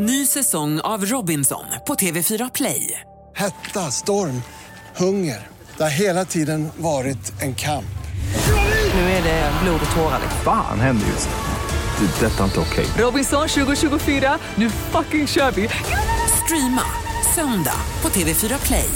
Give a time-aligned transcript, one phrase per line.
[0.00, 3.00] Ny säsong av Robinson på TV4 Play.
[3.36, 4.42] Hetta, storm,
[4.96, 5.46] hunger.
[5.76, 7.98] Det har hela tiden varit en kamp.
[8.94, 10.20] Nu är det blod och tårar.
[10.44, 12.06] Fan händer just nu.
[12.06, 12.26] Det.
[12.26, 12.86] är Detta är inte okej.
[13.04, 15.68] Robinson 2024, nu fucking kör vi!
[16.44, 16.82] Streama
[17.34, 18.90] söndag på TV4 Play.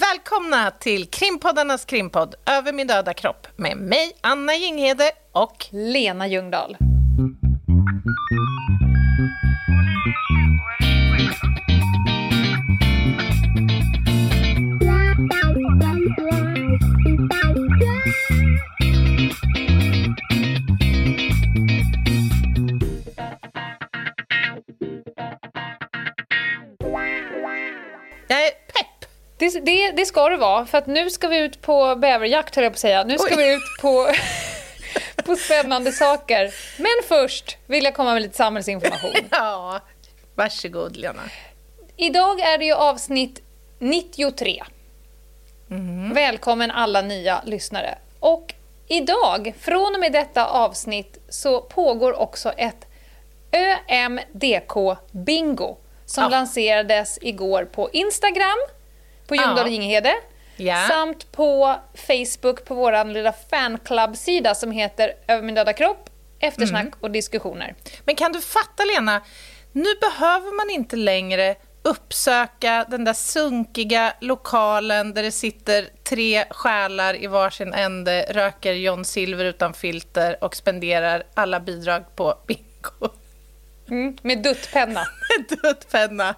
[0.00, 6.76] Välkomna till krimpoddarnas krimpodd Över min döda kropp med mig, Anna Jinghede och Lena Ljungdahl.
[8.30, 8.37] jag
[29.68, 32.72] Det, det, ska det vara, för att nu ska vi ut på bäverjakt höll jag
[32.72, 33.04] på att säga.
[33.04, 33.36] Nu ska Oj.
[33.36, 34.08] vi ut på,
[35.24, 36.54] på spännande saker.
[36.76, 39.10] Men först vill jag komma med lite samhällsinformation.
[39.30, 39.80] Ja,
[40.34, 41.22] varsågod Lena.
[41.96, 43.42] Idag är det ju avsnitt
[43.78, 44.62] 93.
[45.66, 46.14] Mhm.
[46.14, 47.98] Välkommen alla nya lyssnare.
[48.20, 48.54] Och
[48.88, 52.86] idag, från och med detta avsnitt, så pågår också ett
[53.88, 56.28] ÖMDK-bingo som Ja.
[56.28, 58.58] lanserades igår på Instagram,
[59.28, 59.34] på.
[59.34, 60.14] Ljungdahl och Ginghede,
[60.56, 60.88] Ja.
[60.88, 61.76] samt på
[62.06, 66.94] Facebook på vår lilla fanclub-sida som heter Över min döda kropp, eftersnack Mm.
[67.00, 67.74] och diskussioner.
[68.04, 69.22] Men kan du fatta Lena,
[69.72, 77.22] nu behöver man inte längre uppsöka den där sunkiga lokalen där det sitter tre själar
[77.22, 83.08] i varsin ände, röker John Silver utan filter och spenderar alla bidrag på bingo.
[83.88, 85.04] Mm, med duttpenna.
[85.62, 86.34] Duttpenna.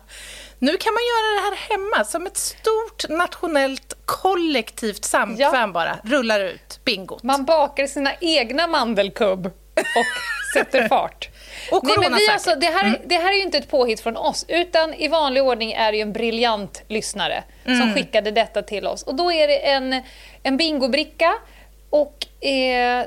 [0.58, 5.66] Nu kan man göra det här hemma som ett stort nationellt kollektivt samkväm Ja.
[5.66, 5.98] bara.
[6.04, 7.22] Rullar ut bingot.
[7.22, 10.06] Man bakar sina egna mandelkubb och
[10.54, 11.28] sätter fart.
[11.72, 14.16] Och Nej, men vi alltså, det, här, det här är ju inte ett påhitt från
[14.16, 18.86] oss, utan i vanlig ordning är det ju en briljant lyssnare som skickade detta till
[18.86, 19.02] oss.
[19.02, 20.02] Och då är det en,
[20.42, 21.34] en bingobricka
[21.90, 23.06] och eh,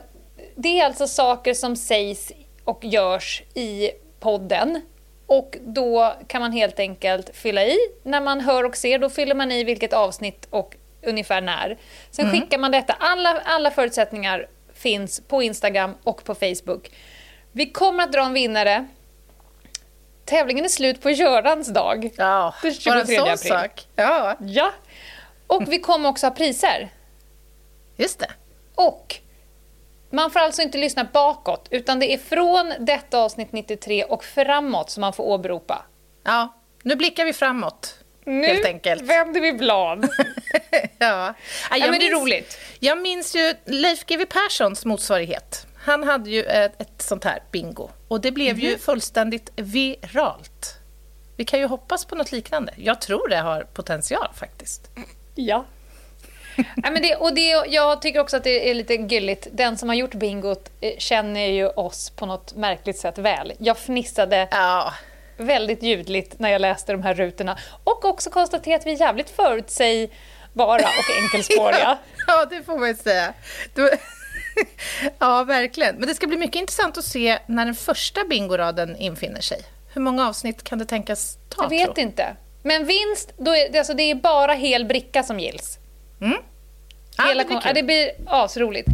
[0.56, 2.32] det är alltså saker som sägs
[2.64, 4.82] och görs i podden.
[5.28, 7.78] Och då kan man helt enkelt fylla i.
[8.04, 11.78] När man hör och ser, då fyller man i vilket avsnitt och ungefär när.
[12.12, 12.94] Sen skickar man detta.
[13.00, 16.92] Alla, alla förutsättningar finns på Instagram och på Facebook.
[17.52, 18.88] Vi kommer att dra en vinnare.
[20.26, 22.10] Tävlingen är slut på Görans dag.
[22.18, 23.38] Ja, Den bara en 23 sån april.
[23.52, 23.88] sak.
[23.96, 24.72] Ja, Ja.
[25.48, 26.90] Och vi kommer också ha priser.
[27.98, 28.32] just det.
[28.76, 29.16] Och
[30.14, 34.90] man får alltså inte lyssna bakåt, utan det är från detta avsnitt 93 och framåt
[34.90, 35.86] som man får åberopa.
[36.24, 36.54] Ja,
[36.84, 38.00] nu blickar vi framåt.
[38.26, 39.02] Nu Helt enkelt.
[39.02, 40.10] vänder vi blad.
[41.00, 41.34] Ja.
[41.72, 42.58] Ja, men det är roligt.
[42.80, 45.68] Jag minns ju Leif GW Perssons motsvarighet.
[45.78, 47.90] Han hade ju ett, ett sånt här bingo.
[48.08, 48.66] Och det blev Mhm.
[48.66, 50.76] ju fullständigt viralt.
[51.38, 52.74] Vi kan ju hoppas på något liknande.
[52.78, 54.90] Jag tror det har potential faktiskt.
[55.36, 55.66] Ja.
[56.58, 59.48] Nej, men det, och det, jag tycker också att det är lite gulligt.
[59.52, 63.54] Den som har gjort bingot eh, känner ju oss på något märkligt sätt väl.
[63.60, 64.94] Jag fnissade Ja,
[65.38, 67.58] väldigt ljudligt när jag läste de här rutorna.
[67.84, 71.98] Och också konstaterade att vi är jävligt förutsägbara och enkelspåriga.
[72.28, 73.34] ja det får man ju säga.
[73.76, 73.90] Du...
[75.20, 75.96] ja, verkligen.
[75.96, 79.62] Men det ska bli mycket intressant att se när den första bingoraden infinner sig.
[79.94, 81.64] Hur många avsnitt kan det tänkas ta?
[81.64, 82.36] Jag vet inte.
[82.64, 85.80] Men vinst, då är, alltså, det är bara hel bricka som gills.
[86.24, 88.88] Ja, Hela det blir ja, det blir asroligt.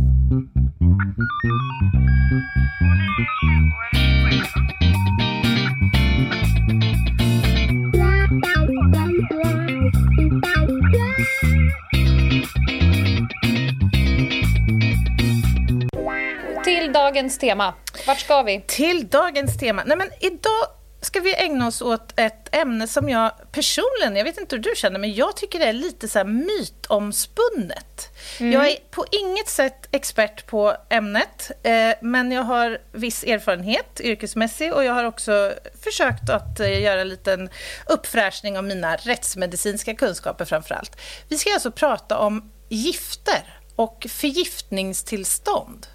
[16.63, 17.73] Till dagens tema.
[18.07, 18.61] Vart ska vi?
[18.67, 19.83] Till dagens tema.
[19.85, 24.37] Nej, men idag ska vi ägna oss åt ett ämne som jag personligen, jag vet
[24.37, 28.09] inte hur du känner, men jag tycker det är lite så här mytomspunnet.
[28.37, 34.73] Jag är på inget sätt expert på ämnet, eh, men jag har viss erfarenhet yrkesmässig
[34.73, 37.49] och jag har också försökt att eh, göra en liten
[37.87, 40.97] uppfräschning av mina rättsmedicinska kunskaper framför allt.
[41.27, 45.87] Vi ska alltså prata om gifter och förgiftningstillstånd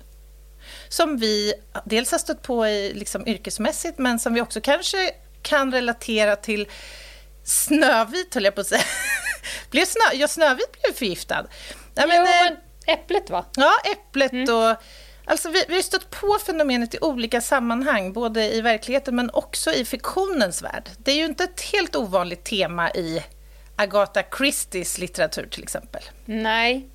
[0.89, 1.55] som vi
[1.85, 5.11] dels har stött på i, liksom, yrkesmässigt men som vi också kanske
[5.43, 6.69] kan relatera till
[7.45, 8.83] Snövit, höll jag på att säga.
[9.71, 11.47] blev snö, ja, Snövit blev förgiftad.
[11.95, 13.45] Ja, men, jo, eh, men äpplet va?
[13.57, 14.85] Ja, äpplet och...
[15.27, 19.73] Alltså vi, vi har stött på fenomenet i olika sammanhang, både i verkligheten men också
[19.73, 20.91] i fiktionens värld.
[20.99, 23.23] Det är ju inte ett helt ovanligt tema i
[23.77, 26.03] Agatha Christies litteratur till exempel.
[26.25, 26.89] Nej.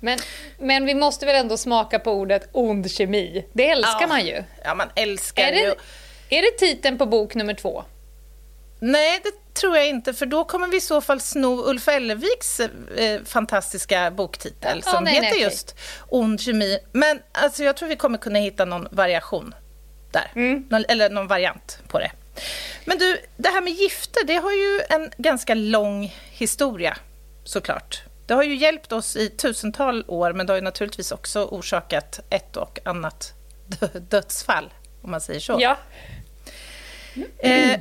[0.00, 0.18] Men,
[0.58, 3.46] men vi måste väl ändå smaka på ordet ond kemi?
[3.52, 4.06] Det älskar Ja.
[4.06, 4.44] man ju.
[4.64, 5.74] Ja, man älskar Är det- ju...
[6.28, 7.84] Är det titeln på bok nummer två?
[8.80, 12.60] Nej, det tror jag inte, för då kommer vi i så fall sno Ulf Elleviks
[12.60, 15.74] eh, fantastiska boktitel Ja, som nej, heter nej, just
[16.08, 16.78] Ond kemi.
[16.92, 19.54] Men alltså, jag tror vi kommer kunna hitta någon variation
[20.12, 20.32] där.
[20.36, 20.66] Mm.
[20.70, 22.10] Någon, eller någon variant på det.
[22.84, 26.96] Men du, det här med gifter, det har ju en ganska lång historia,
[27.44, 28.02] såklart.
[28.30, 32.20] Det har ju hjälpt oss i tusental år, men det har ju naturligtvis också orsakat
[32.30, 33.32] ett och annat
[33.66, 34.72] dö- dödsfall,
[35.02, 35.58] om man säger så.
[35.60, 35.76] Ja.
[37.38, 37.80] Eh,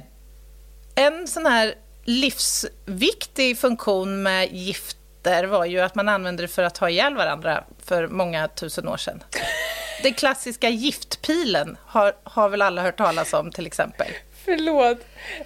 [0.96, 6.78] en sån här livsviktig funktion med gifter var ju att man använde det för att
[6.78, 9.24] ha ihjäl varandra för många tusen år sedan.
[10.04, 14.08] Den klassiska giftpilen har, har väl alla hört talas om till exempel.
[14.50, 14.98] Förlåt.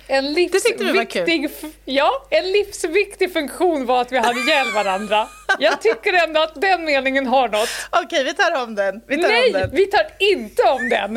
[0.08, 1.50] En livsviktig,
[1.86, 5.28] ja, en livsviktig funktion var att vi hade ihjäl varandra.
[5.60, 7.70] Jag tycker ändå att den meningen har något.
[7.92, 9.02] Okej, vi tar om den.
[9.08, 9.70] Vi tar Nej, om den.
[9.74, 11.14] vi tar inte om den.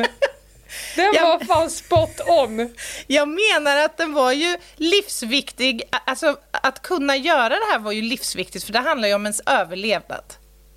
[0.95, 1.25] Den Ja.
[1.25, 2.75] var fan spot on.
[3.07, 5.83] Jag menar att den var ju livsviktig.
[6.05, 9.41] Alltså, att kunna göra det här var ju livsviktigt, för det handlar ju om ens
[9.45, 10.23] överlevnad.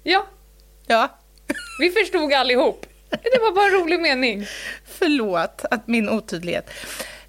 [0.02, 0.26] Ja,
[0.86, 1.08] Ja,
[1.80, 2.86] vi förstod allihop.
[3.10, 4.46] Det var bara en rolig mening.
[4.84, 6.70] Förlåt att min otydlighet.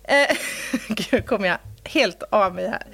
[0.03, 0.37] Eh,
[0.87, 2.87] Gud, kommer jag helt av mig här.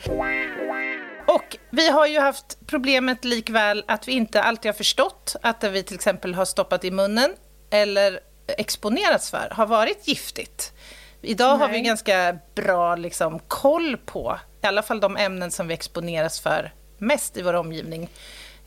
[1.28, 5.70] Och vi har ju haft problemet likväl att vi inte alltid har förstått att det
[5.70, 7.34] vi till exempel har stoppat i munnen
[7.70, 10.74] eller exponerats för har varit giftigt.
[11.22, 11.82] Idag har vi Nej.
[11.82, 17.38] ganska bra liksom, koll på i alla fall de ämnen som vi exponeras för mest
[17.38, 18.10] i vår omgivning.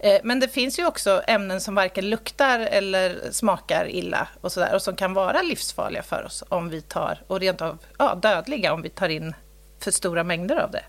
[0.02, 4.75] Eh, Men det finns ju också ämnen som varken luktar eller smakar illa och, sådär,
[4.75, 8.73] och som kan vara livsfarliga för oss om vi tar, och rent av ja, dödliga
[8.73, 9.35] om vi tar in
[9.81, 10.85] för stora mängder av det.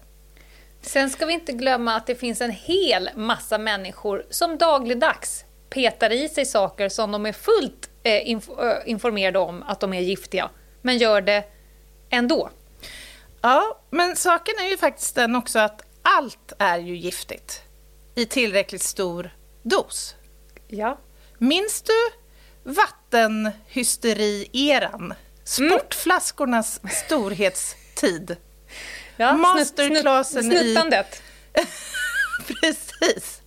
[0.82, 6.12] Sen ska vi inte glömma att det finns en hel massa människor som dagligdags petar
[6.12, 10.50] i sig saker som de är fullt eh, eh, informerade om att de är giftiga,
[10.82, 11.44] men gör det
[12.10, 12.50] ändå.
[13.42, 17.64] Ja, men saken är ju faktiskt den också att allt är ju giftigt
[18.16, 19.30] i tillräckligt stor
[19.64, 20.16] dos.
[20.68, 21.00] Ja.
[21.38, 21.94] Minns du
[22.72, 25.14] vattenhysteri-eran?
[25.44, 28.36] Sportflaskornas storhetstid.
[29.18, 31.22] ja Masterclassen snutt, i- snuttandet.
[32.48, 33.42] Precis.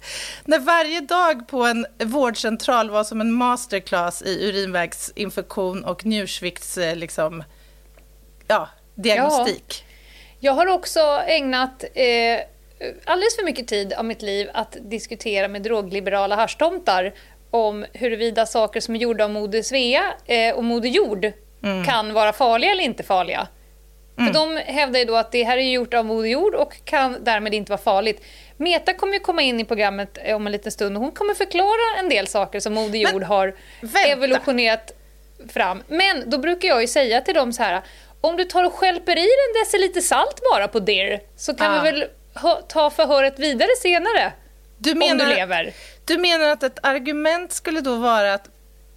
[0.45, 6.97] När varje dag på en vårdcentral var som en masterclass i urinvägsinfektion och njursvikts eh,
[6.97, 7.45] liksom,
[8.47, 9.85] ja, diagnostik.
[10.41, 12.41] Jag har också ägnat eh,
[13.05, 17.15] alldeles för mycket tid av mitt liv att diskutera med drogliberala haschtomtar
[17.51, 21.33] om huruvida saker som är gjorda av Moder Svea eh, och Moder Jord
[21.87, 23.49] kan vara farliga eller inte farliga.
[24.17, 27.25] För de hävdar ju då att det här är gjort av Moder Jord och kan
[27.25, 28.23] därmed inte vara farligt.
[28.57, 31.35] Meta kommer ju komma in i programmet eh, om en liten stund och hon kommer
[31.35, 33.99] förklara en del saker som Moder Jord har vänta.
[34.09, 34.93] evolutionerat
[35.49, 35.83] fram.
[35.89, 37.83] Men då brukar jag ju säga till dem så här,
[38.21, 41.83] om du tar och skälper i en deciliter salt bara på dir så kan Ah.
[41.83, 42.05] vi väl
[42.69, 44.33] ta förhöret vidare senare.
[44.79, 45.75] Du om menar, du lever.
[46.05, 48.49] du menar att ett argument skulle då vara att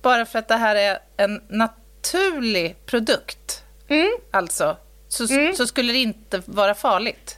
[0.01, 4.11] bara för att det här är en naturlig produkt, Mm.
[4.31, 7.37] alltså, så, så skulle det inte vara farligt?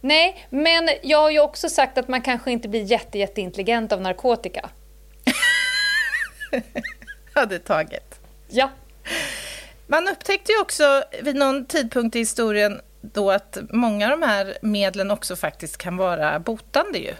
[0.00, 4.00] Nej, men jag har ju också sagt att man kanske inte blir jätte, jätteintelligent av
[4.00, 4.70] narkotika.
[7.34, 8.20] Ja, det är taget.
[8.48, 8.70] Ja.
[9.86, 12.80] Man upptäckte ju också vid någon tidpunkt i historien
[13.12, 17.14] då att många av de här medlen också faktiskt kan vara botande ju.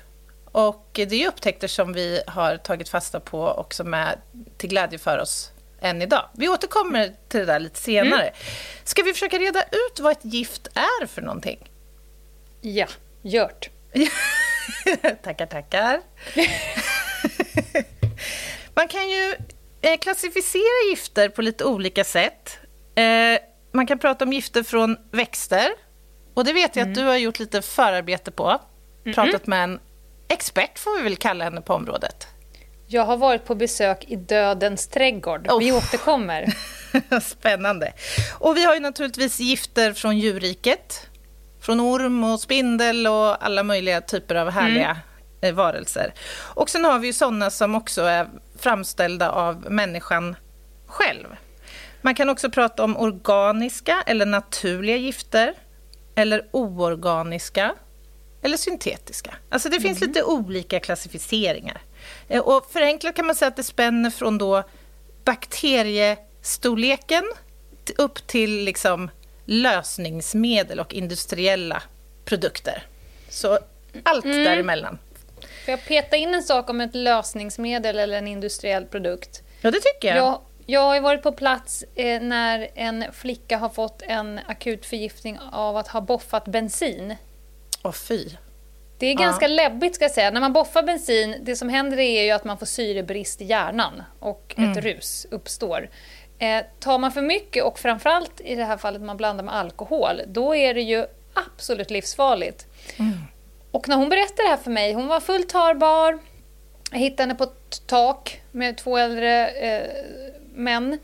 [0.45, 4.17] Och det är upptäckter som vi har tagit fasta på och som är
[4.57, 6.29] till glädje för oss än idag.
[6.35, 8.33] Vi återkommer till det där lite senare.
[8.85, 11.71] Ska vi försöka reda ut vad ett gift är för någonting?
[12.61, 12.87] Ja,
[13.23, 13.71] gjort.
[15.23, 16.01] tackar, tackar.
[18.75, 19.35] Man kan ju
[19.81, 22.59] eh, klassificera gifter på lite olika sätt.
[22.95, 23.39] Eh,
[23.73, 25.69] man kan prata om gifter från växter.
[26.37, 28.61] Och det vet jag att du har gjort lite förarbete på.
[29.15, 29.81] Pratat med en
[30.29, 32.27] expert, får vi väl kalla henne, på området.
[32.87, 35.47] Jag har varit på besök i Dödens trädgård.
[35.61, 35.77] Vi Oh.
[35.77, 36.55] återkommer.
[37.21, 37.93] Spännande.
[38.39, 41.07] Och vi har ju naturligtvis gifter från djurriket.
[41.61, 44.97] Från orm och spindel och alla möjliga typer av härliga
[45.41, 46.15] eh, varelser.
[46.55, 48.29] Och sen har vi ju sådana som också är
[48.59, 50.37] framställda av människan
[50.87, 51.27] själv.
[52.03, 55.55] Man kan också prata om organiska eller naturliga gifter.
[56.17, 57.75] Eller oorganiska.
[58.43, 59.35] Eller syntetiska.
[59.49, 61.81] Alltså det finns lite olika klassificeringar.
[62.29, 64.63] Eh, Och förenklat kan man säga att det spänner från då
[65.25, 67.25] bakteriestorleken
[67.97, 69.11] upp till liksom
[69.45, 71.83] lösningsmedel och industriella
[72.25, 72.83] produkter.
[73.29, 73.59] Så
[74.03, 74.99] allt däremellan.
[75.65, 79.43] Får jag peta in en sak om ett lösningsmedel eller en industriell produkt?
[79.61, 80.17] Ja, det tycker jag.
[80.17, 85.39] Jag, Jag har varit på plats eh, när en flicka har fått en akut förgiftning
[85.53, 87.15] av att ha boffat bensin.
[87.83, 88.29] Åh fy.
[88.99, 90.31] Det är ganska läbbigt ska jag säga.
[90.31, 94.03] När man boffar bensin, det som händer är ju att man får syrebrist i hjärnan
[94.21, 95.89] och ett rus uppstår.
[96.39, 100.21] Eh, tar man för mycket och framförallt i det här fallet man blandar med alkohol,
[100.27, 102.67] då är det ju absolut livsfarligt.
[103.71, 106.19] Och när hon berättade det här för mig, hon var fullt tarbar,
[106.91, 109.83] jag hittade henne på ett tak med två äldre eh,
[110.57, 110.99] män.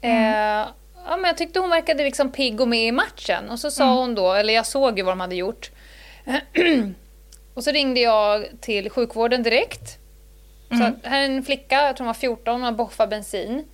[0.00, 0.66] Eh,
[1.06, 3.50] ja, men jag tyckte hon verkade liksom pigg och med i matchen.
[3.50, 5.70] Och så sa hon då, eller jag såg ju vad de hade gjort.
[7.54, 9.98] och så ringde jag till sjukvården direkt.
[10.68, 13.64] Så att här är en flicka, jag tror hon var 14, hon har boffat bensin.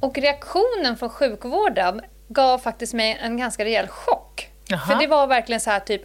[0.00, 4.48] Och reaktionen från sjukvården gav faktiskt mig en ganska rejäl chock.
[4.68, 4.80] Jaha.
[4.80, 6.02] För det var verkligen så här typ,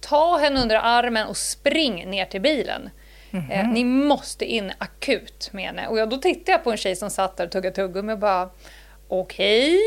[0.00, 2.90] ta henne under armen och spring ner till bilen.
[3.50, 5.88] Eh, ni måste in akut med henne.
[5.88, 8.18] Och jag, då tittade jag på en tjej som satt där och tuggade tuggummi och
[8.18, 8.50] bara
[9.08, 9.78] okej.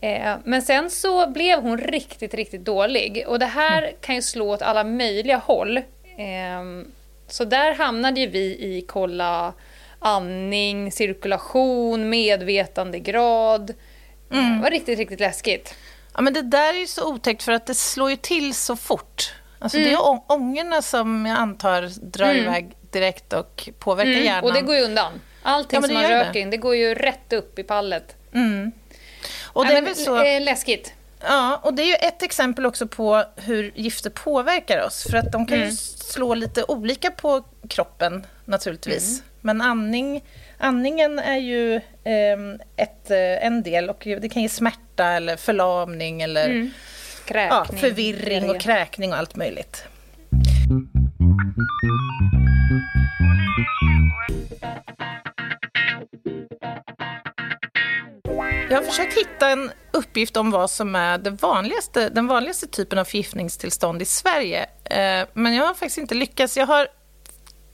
[0.00, 3.24] Eh, men sen så blev hon riktigt, riktigt dålig.
[3.26, 5.80] Och det här kan ju slå åt alla möjliga håll.
[6.18, 6.86] Ehm,
[7.28, 9.52] så där hamnade ju vi i kolla
[9.98, 13.74] andning, cirkulation, medvetandegrad.
[14.32, 14.56] Mm.
[14.56, 15.74] Det var riktigt, riktigt läskigt.
[16.14, 18.76] Ja, men det där är ju så otäckt för att det slår ju till så
[18.76, 19.34] fort.
[19.58, 20.20] Alltså Det är Mm.
[20.28, 24.28] ångorna som jag antar drar iväg direkt och påverkar hjärnan.
[24.38, 24.44] Mm.
[24.44, 25.12] Och det går ju undan.
[25.42, 26.18] Allting Ja, som man det.
[26.20, 28.16] röker in, det går ju rätt upp i pallet.
[29.44, 30.24] och det är väl så...
[30.24, 30.92] eh, läskigt.
[31.20, 35.06] Ja, och det är ju ett exempel också på hur gifter påverkar oss.
[35.10, 35.68] För att de kan Mm.
[35.70, 39.10] ju slå lite olika på kroppen naturligtvis.
[39.10, 39.22] Mm.
[39.40, 40.24] Men andning,
[40.58, 46.22] andningen är ju ehm, ett, eh, en del och det kan ge smärta eller förlamning
[46.22, 46.70] eller Mm.
[47.34, 49.84] ja, förvirring och kräkning och allt möjligt.
[58.70, 62.98] Jag har försökt hitta en uppgift om vad som är det vanligaste, den vanligaste typen
[62.98, 64.62] av förgiftningstillstånd i Sverige.
[64.84, 66.56] Eh, Men jag har faktiskt inte lyckats.
[66.56, 66.88] Jag har,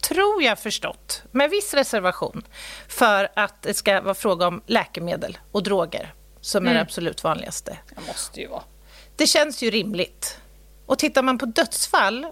[0.08, 2.42] tror jag, förstått, med viss reservation,
[2.88, 7.78] för att det ska vara fråga om läkemedel och droger som är det absolut vanligaste.
[7.88, 8.62] Det måste ju vara.
[9.16, 10.38] Det känns ju rimligt.
[10.86, 12.26] Och tittar man på dödsfall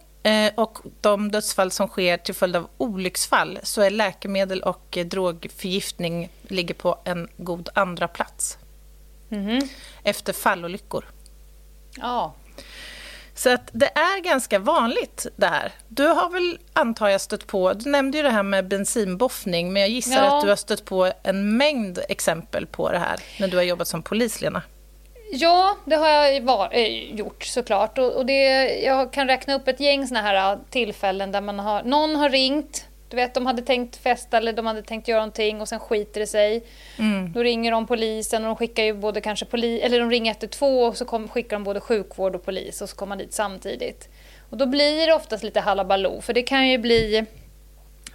[0.54, 6.28] och de dödsfall som sker till följd av olycksfall så är läkemedel och eh, drogförgiftning
[6.42, 8.58] ligger på en god andra plats
[10.02, 11.04] efter fallolyckor.
[11.96, 12.34] Ja.
[13.34, 15.72] Så att det är ganska vanligt det här.
[15.88, 17.72] Du har väl, antar jag, stött på...
[17.72, 20.36] Du nämnde ju det här med bensinboffning, men jag gissar Ja.
[20.36, 23.88] att du har stött på en mängd exempel på det här när du har jobbat
[23.88, 24.62] som polis, Lena.
[25.34, 27.98] Ja, det har jag var, eh, gjort såklart.
[27.98, 31.58] Och, och det, jag kan räkna upp ett gäng såna här eh, tillfällen där man
[31.58, 35.20] har, någon har ringt, du vet de hade tänkt festa eller de hade tänkt göra
[35.20, 36.64] någonting och sen skiter det sig.
[37.34, 40.46] Då ringer de polisen och de skickar ju både kanske poli, eller de ringer efter
[40.46, 43.32] två och så kom, skickar de både sjukvård och polis och så kommer man dit
[43.32, 44.08] samtidigt.
[44.50, 47.26] Och då blir det oftast lite halabaloo för det kan ju bli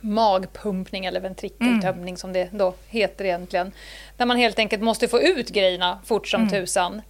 [0.02, 3.72] magpumpning eller ventrikeltömning som det då heter egentligen.
[4.18, 7.02] Där man helt enkelt måste få ut grejerna fort som tusan.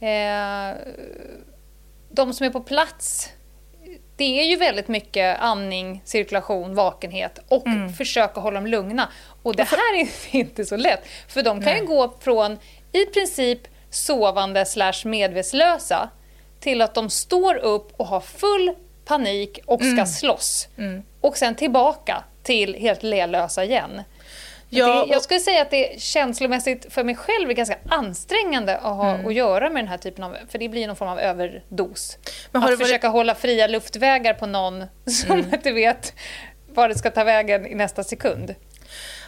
[0.00, 0.76] Eh,
[2.10, 3.28] de som är på plats,
[4.16, 7.64] det är ju väldigt mycket andning, cirkulation, vakenhet och
[7.98, 9.08] försöka hålla dem lugna.
[9.42, 12.58] Och det här är inte så lätt, för de kan ju gå från
[12.92, 16.08] i princip sovande slash medvetslösa
[16.60, 20.68] till att de står upp och har full panik och ska slåss.
[21.20, 24.02] Och sen tillbaka till helt lelösa igen.
[24.74, 28.96] Ja, det, jag skulle säga att det känslomässigt för mig själv är ganska ansträngande att
[28.96, 29.26] ha Mm.
[29.26, 32.18] att göra med den här typen av, för det blir någon form av överdos.
[32.52, 35.54] Men har att varit- försöka hålla fria luftvägar på någon som Mm.
[35.54, 36.14] inte vet
[36.74, 38.54] var det ska ta vägen i nästa sekund.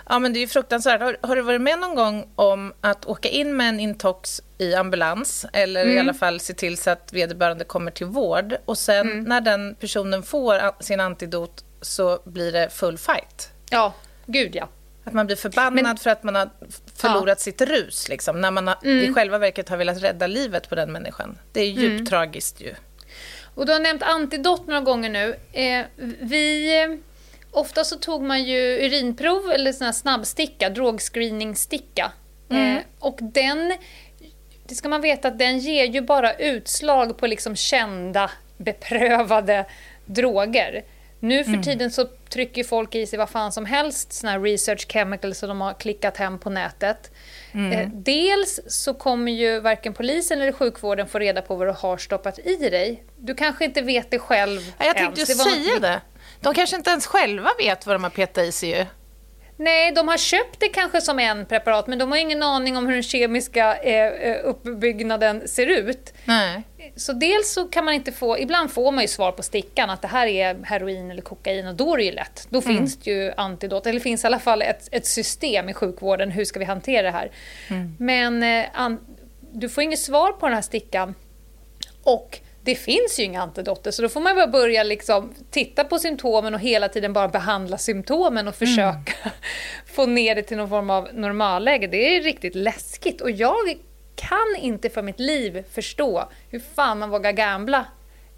[0.09, 1.00] Ja, men det är ju fruktansvärt.
[1.00, 4.75] Har, har du varit med någon gång om att åka in med en intox i
[4.75, 5.97] ambulans eller Mm.
[5.97, 9.25] i alla fall se till så att vederbörande kommer till vård och sen Mm.
[9.25, 13.49] när den personen får sin antidot så blir det full fight?
[13.71, 13.95] Ja,
[14.26, 14.69] gud ja.
[15.05, 16.50] Att man blir förbannad Men- för att man har
[16.97, 19.05] förlorat sitt rus, liksom, när man har, Mm.
[19.11, 21.38] i själva verket har velat rädda livet på den människan.
[21.53, 22.07] Det är djupt Mm.
[22.07, 22.75] tragiskt ju.
[23.55, 25.37] Och du har nämnt antidot några gånger nu.
[25.53, 25.85] Eh,
[26.21, 26.88] vi, eh,
[27.50, 32.12] ofta så tog man ju urinprov eller sån här snabbsticka, drogscreening-sticka.
[32.50, 33.76] Eh, och den,
[34.67, 39.64] det ska man veta att den ger ju bara utslag på liksom kända, beprövade
[40.07, 40.85] droger.
[41.25, 44.87] Nu för tiden så trycker folk i sig vad fan som helst, såna här research
[44.93, 47.11] chemicals som de har klickat hem på nätet.
[47.73, 51.97] Eh, dels så kommer ju varken polisen eller sjukvården få reda på vad du har
[51.97, 53.04] stoppat i dig.
[53.19, 55.31] Du kanske inte vet det själv Ja, Jag tänkte ens.
[55.31, 56.00] ju Det var säga något- det.
[56.40, 58.87] De kanske inte ens själva vet vad de har petat i sig ju.
[59.56, 62.87] Nej, de har köpt det kanske som en preparat men de har ingen aning om
[62.87, 66.14] hur den kemiska eh, eh, uppbyggnaden ser ut.
[66.25, 66.62] Nej.
[66.96, 70.02] Så dels så kan man inte få, ibland får man ju svar på stickan att
[70.02, 72.46] det här är heroin eller kokain och då är det ju lätt.
[72.50, 72.76] Då Mm.
[72.76, 76.30] finns det ju antidot, eller det finns i alla fall ett, ett system i sjukvården,
[76.30, 77.30] hur ska vi hantera det här?
[77.70, 77.96] Mm.
[77.99, 79.00] Men eh, an,
[79.52, 81.14] du får inget svar på den här stickan
[82.02, 85.99] och det finns ju inga antidoter så då får man bara börja liksom titta på
[85.99, 89.12] symptomen och hela tiden bara behandla symptomen och försöka
[89.87, 91.87] få ner det till någon form av normalläge.
[91.87, 93.75] Det är riktigt läskigt och jag
[94.16, 97.87] kan inte för mitt liv förstå hur fan man vågar gambla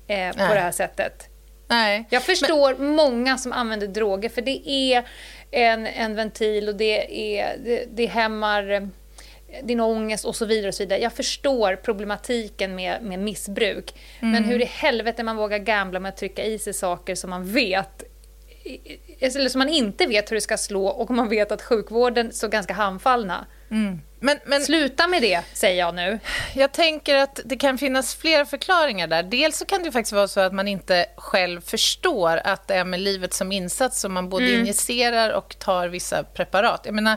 [0.07, 1.29] eh, på det här sättet.
[1.69, 2.05] Nej.
[2.11, 5.09] Jag förstår många som använder droger för det är
[5.51, 8.83] en, en ventil och det, är, det, det hämmar eh,
[9.63, 10.69] din ångest och så vidare.
[10.69, 11.01] och så vidare.
[11.01, 13.95] Jag förstår problematiken med, med missbruk.
[14.21, 17.45] Men hur i helvete man vågar gambla med att trycka i sig saker som man
[17.53, 18.05] vet
[19.21, 22.49] eller som man inte vet hur det ska slå och man vet att sjukvården står
[22.49, 23.47] ganska handfallna.
[24.27, 26.19] Men, men Sluta med det, säger jag nu.
[26.55, 29.23] jag tänker att det kan finnas flera förklaringar där.
[29.23, 32.85] Dels så kan det faktiskt vara så att man inte själv förstår att det är
[32.85, 36.81] med livet som insats som man både injicerar och tar vissa preparat.
[36.85, 37.17] Jag menar,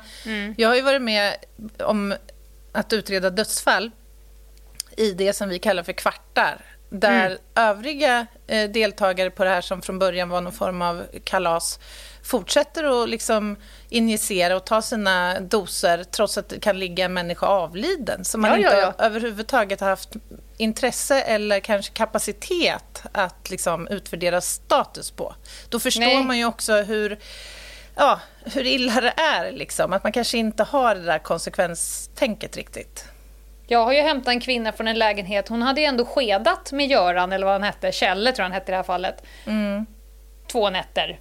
[0.57, 1.35] jag har ju varit med
[1.79, 2.13] om
[2.71, 3.91] att utreda dödsfall
[4.97, 6.61] i det som vi kallar för kvartar.
[6.89, 11.79] Där övriga eh, deltagare på det här som från början var någon form av kalas
[12.29, 13.55] fortsätter att liksom
[13.89, 18.51] injicera och ta sina doser trots att det kan ligga en människa avliden som man
[18.51, 19.05] Ja, ja, inte ja.
[19.05, 20.09] överhuvudtaget har haft
[20.57, 25.35] intresse eller kanske kapacitet att liksom utvärdera status på.
[25.69, 26.23] Då förstår Nej.
[26.23, 27.19] man ju också hur,
[27.95, 29.51] ja, hur illa det är.
[29.51, 29.93] Liksom.
[29.93, 33.05] Att man kanske inte har det där konsekvenstänket riktigt.
[33.67, 35.47] Jag har ju hämtat en kvinna från en lägenhet.
[35.47, 37.91] Hon hade ju ändå skedat med Göran, eller vad han hette.
[37.91, 39.23] Kjelle tror jag han hette i det här fallet.
[40.47, 41.19] Två nätter.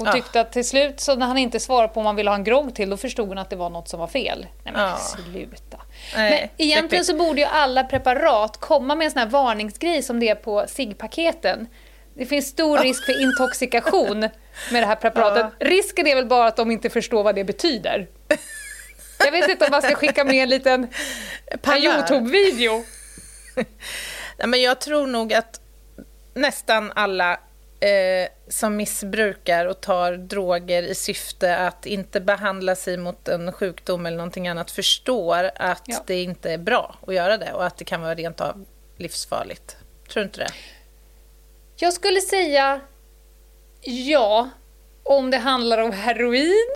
[0.00, 0.12] Och Ja.
[0.12, 2.44] tyckte att till slut, så när han inte svarade på om han ville ha en
[2.44, 4.46] grogg till, då förstod hon att det var något som var fel.
[4.64, 4.96] Nej men Ja.
[4.98, 5.80] sluta.
[6.16, 10.20] Nej, men egentligen så borde ju alla preparat komma med en sån här varningsgrej som
[10.20, 11.66] det är på ciggpaketen.
[12.16, 14.20] Det finns stor risk för intoxikation
[14.72, 15.46] med det här preparatet.
[15.60, 18.06] Risken är väl bara att de inte förstår vad det betyder.
[19.18, 20.88] Jag vet inte om man ska skicka med en liten.
[21.76, 22.84] Youtube-video.
[24.38, 25.60] Nej, men jag tror nog att
[26.34, 27.40] nästan alla
[27.88, 34.06] eh, som missbrukar och tar droger i syfte att inte behandla sig mot en sjukdom
[34.06, 36.02] eller någonting annat förstår att Ja.
[36.06, 38.64] det inte är bra att göra det och att det kan vara rent av
[38.96, 39.76] livsfarligt.
[40.08, 40.48] Tror du inte det?
[41.76, 42.80] Jag skulle säga
[43.80, 44.50] ja,
[45.02, 46.66] om det handlar om heroin,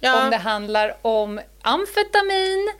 [0.00, 0.24] Ja.
[0.24, 2.72] om det handlar om amfetamin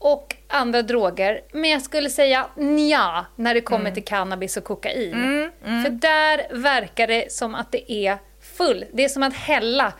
[0.00, 1.40] och andra droger.
[1.52, 5.50] Men jag skulle säga nja när det kommer till cannabis och kokain.
[5.84, 8.18] För där verkar det som att det är
[8.56, 8.84] full.
[8.92, 9.92] Det är som att hälla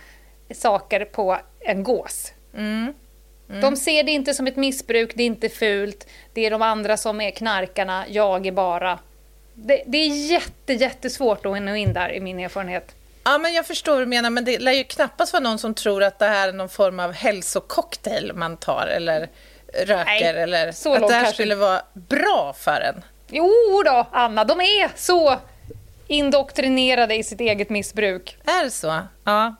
[0.55, 2.33] saker på en gås.
[3.61, 6.07] De ser det inte som ett missbruk, det är inte fult.
[6.35, 8.99] Det är de andra som är knarkarna, jag är bara...
[9.55, 12.95] Det, det är jätte, jättesvårt att nå in där i min erfarenhet.
[13.25, 15.75] Ja, men jag förstår vad du menar, men det lär ju knappast vara någon som
[15.75, 19.29] tror att det här är någon form av hälsococktail man tar eller
[19.75, 23.03] röker Nej, eller så att det här kanske skulle vara bra för en.
[23.31, 25.39] Jo då, Anna, de är så
[26.07, 28.37] indoktrinerade i sitt eget missbruk.
[28.45, 28.99] Är det så?
[29.25, 29.55] Ja.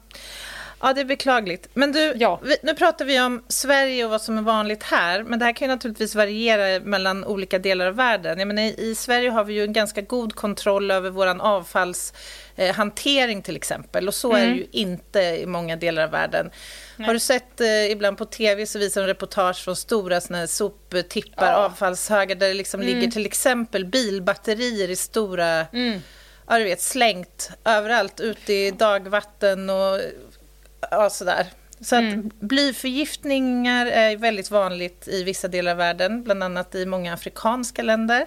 [0.83, 1.69] Ja, det är beklagligt.
[1.75, 2.41] Men du, Ja.
[2.43, 5.53] vi, nu pratar vi om Sverige och vad som är vanligt här, men det här
[5.53, 8.39] kan ju naturligtvis variera mellan olika delar av världen.
[8.39, 12.15] Jag menar, i, Sverige har vi ju en ganska god kontroll över vår avfallshantering
[12.61, 16.51] eh, hantering till exempel, och så är det ju inte i många delar av världen.
[16.99, 20.47] Har du sett eh, ibland på tv så visar de reportage från stora såna här
[20.47, 21.55] soptippar, Ja.
[21.57, 25.67] avfallshögar där det liksom ligger till exempel bilbatterier i stora
[26.49, 30.01] ja, du vet, slängt överallt, ute i dagvatten och
[30.91, 31.47] ja, sådär.
[31.81, 32.03] Så att
[32.41, 38.27] blyförgiftningar är väldigt vanligt i vissa delar av världen, bland annat i många afrikanska länder.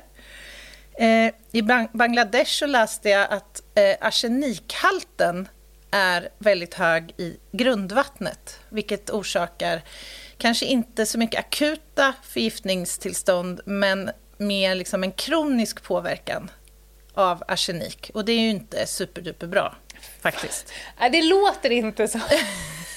[0.97, 5.47] Eh, I Bang- Bangladesh så läste jag att eh, arsenikhalten
[5.91, 9.81] är väldigt hög i grundvattnet, vilket orsakar
[10.37, 16.51] kanske inte så mycket akuta förgiftningstillstånd, men mer liksom en kronisk påverkan
[17.13, 18.11] av arsenik.
[18.13, 19.75] Och det är ju inte superduper bra,
[20.21, 20.73] faktiskt.
[21.11, 22.19] Det låter inte så.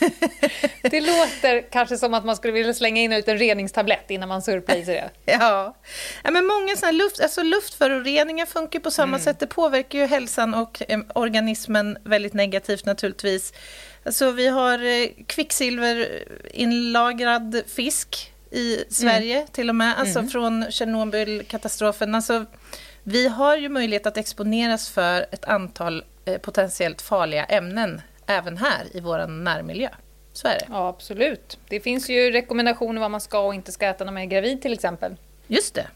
[0.82, 4.76] Det låter kanske som att man skulle vilja slänga in en reningstablett innan man surplar
[4.76, 5.32] i sig det.
[5.32, 5.76] Ja.
[6.24, 9.38] ja men många såna här luft, alltså luftföroreningar funkar på samma sätt.
[9.38, 13.52] Det påverkar ju hälsan och eh, organismen väldigt negativt naturligtvis.
[14.04, 22.14] Alltså, vi har eh, kvicksilverinlagrad fisk i Sverige till och med, alltså från Tjernobylkatastrofen.
[22.14, 22.44] Alltså,
[23.02, 28.96] vi har ju möjlighet att exponeras för ett antal eh, potentiellt farliga ämnen även här
[28.96, 29.88] i vår närmiljö.
[30.32, 30.66] Så är det.
[30.70, 31.58] Ja, absolut.
[31.68, 34.62] Det finns ju rekommendationer vad man ska och inte ska äta när man är gravid
[34.62, 35.16] till exempel.
[35.46, 35.86] Just det.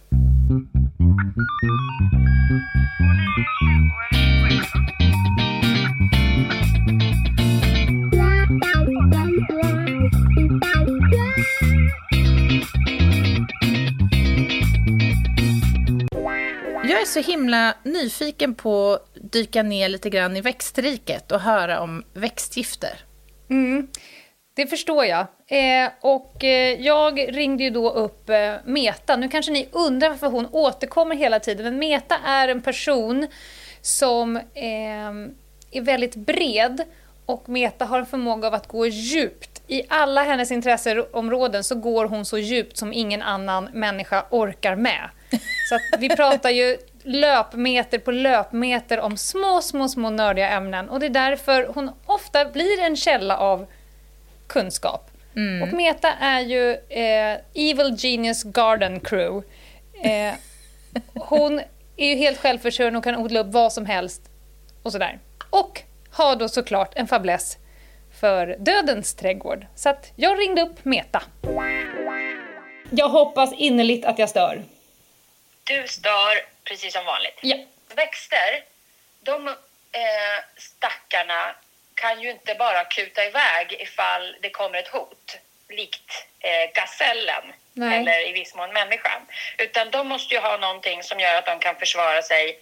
[16.84, 18.98] Jag är så himla nyfiken på
[19.32, 23.04] dyka ner lite grann i växtriket och höra om växtgifter.
[24.54, 25.26] Det förstår jag.
[25.46, 29.16] Eh, och eh, jag ringde ju då upp eh, Meta.
[29.16, 31.64] Nu kanske ni undrar varför hon återkommer hela tiden.
[31.64, 33.26] Men Meta är en person
[33.80, 35.10] som eh,
[35.70, 36.82] är väldigt bred
[37.26, 39.62] och Meta har en förmåga av att gå djupt.
[39.66, 45.10] I alla hennes intresseområden så går hon så djupt som ingen annan människa orkar med.
[45.68, 50.88] Så att vi pratar ju löpmeter på löpmeter om små, små, små nördiga ämnen.
[50.88, 53.66] Och det är därför hon ofta blir en källa av
[54.46, 55.10] kunskap.
[55.62, 59.46] Och Meta är ju eh, Evil Genius Garden Crew.
[60.02, 60.34] Eh,
[61.14, 61.60] hon
[61.96, 64.22] är ju helt självförsörjande och kan odla upp vad som helst
[64.82, 65.18] och sådär.
[65.50, 67.56] Och har då såklart en fäbless
[68.20, 69.66] för dödens trädgård.
[69.74, 71.22] Så att jag ringde upp Meta.
[72.90, 74.62] Jag hoppas innerligt att jag stör.
[75.64, 77.38] Du stör precis som vanligt.
[77.42, 77.56] Ja.
[77.94, 78.64] Växter,
[79.20, 81.54] de eh, stackarna
[81.94, 85.36] kan ju inte bara kuta iväg ifall det kommer ett hot,
[85.68, 87.98] likt eh, gasellen Nej.
[87.98, 89.20] eller i viss mån människan.
[89.58, 92.60] Utan de måste ju ha någonting som gör att de kan försvara sig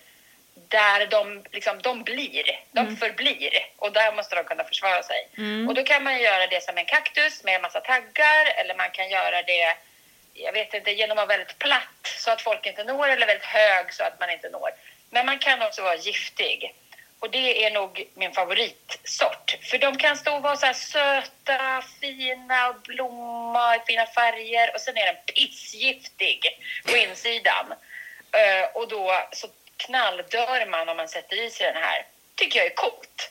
[0.69, 5.29] där de, liksom, de blir, de förblir och där måste de kunna försvara sig.
[5.69, 8.91] Och då kan man göra det som en kaktus med en massa taggar eller man
[8.91, 9.77] kan göra det
[10.39, 13.45] jag vet inte, genom att vara väldigt platt så att folk inte når eller väldigt
[13.45, 14.71] hög så att man inte når.
[15.11, 16.75] Men man kan också vara giftig.
[17.21, 19.57] Och det är nog min favoritsort.
[19.71, 24.81] För de kan stå och vara så här söta, fina, blomma i fina färger och
[24.81, 26.41] sen är den pissgiftig
[26.87, 27.75] på insidan.
[28.33, 32.07] Eh, och då så knalldör man om man sätter i sig den här.
[32.35, 33.31] tycker jag är coolt.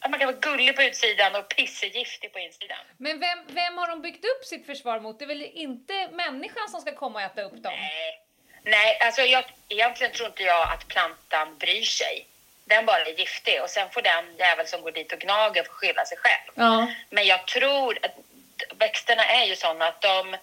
[0.00, 2.78] Att man kan vara gullig på utsidan och pissegiftig på insidan.
[2.96, 5.18] Men vem, vem har de byggt upp sitt försvar mot?
[5.18, 7.72] Det är väl inte människan som ska komma och äta upp dem?
[7.76, 8.20] Nej,
[8.62, 12.26] Nej alltså jag, egentligen tror inte jag att plantan bryr sig.
[12.64, 15.72] Den bara är giftig och sen får den jävel som går dit och gnager få
[15.72, 16.52] skylla sig själv.
[16.54, 16.92] Ja.
[17.10, 18.14] Men jag tror att
[18.78, 20.36] växterna är ju sådana att de,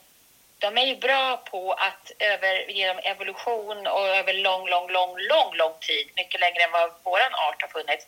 [0.60, 5.56] de är ju bra på att över, genom evolution och över lång, lång, lång, lång,
[5.56, 8.06] lång tid, mycket längre än vad våran art har funnits,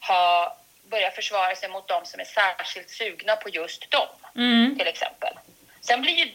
[0.00, 0.56] ha
[0.94, 4.08] börjat försvara sig mot de som är särskilt sugna på just dem,
[4.78, 5.34] till exempel.
[5.80, 6.26] Sen blir ju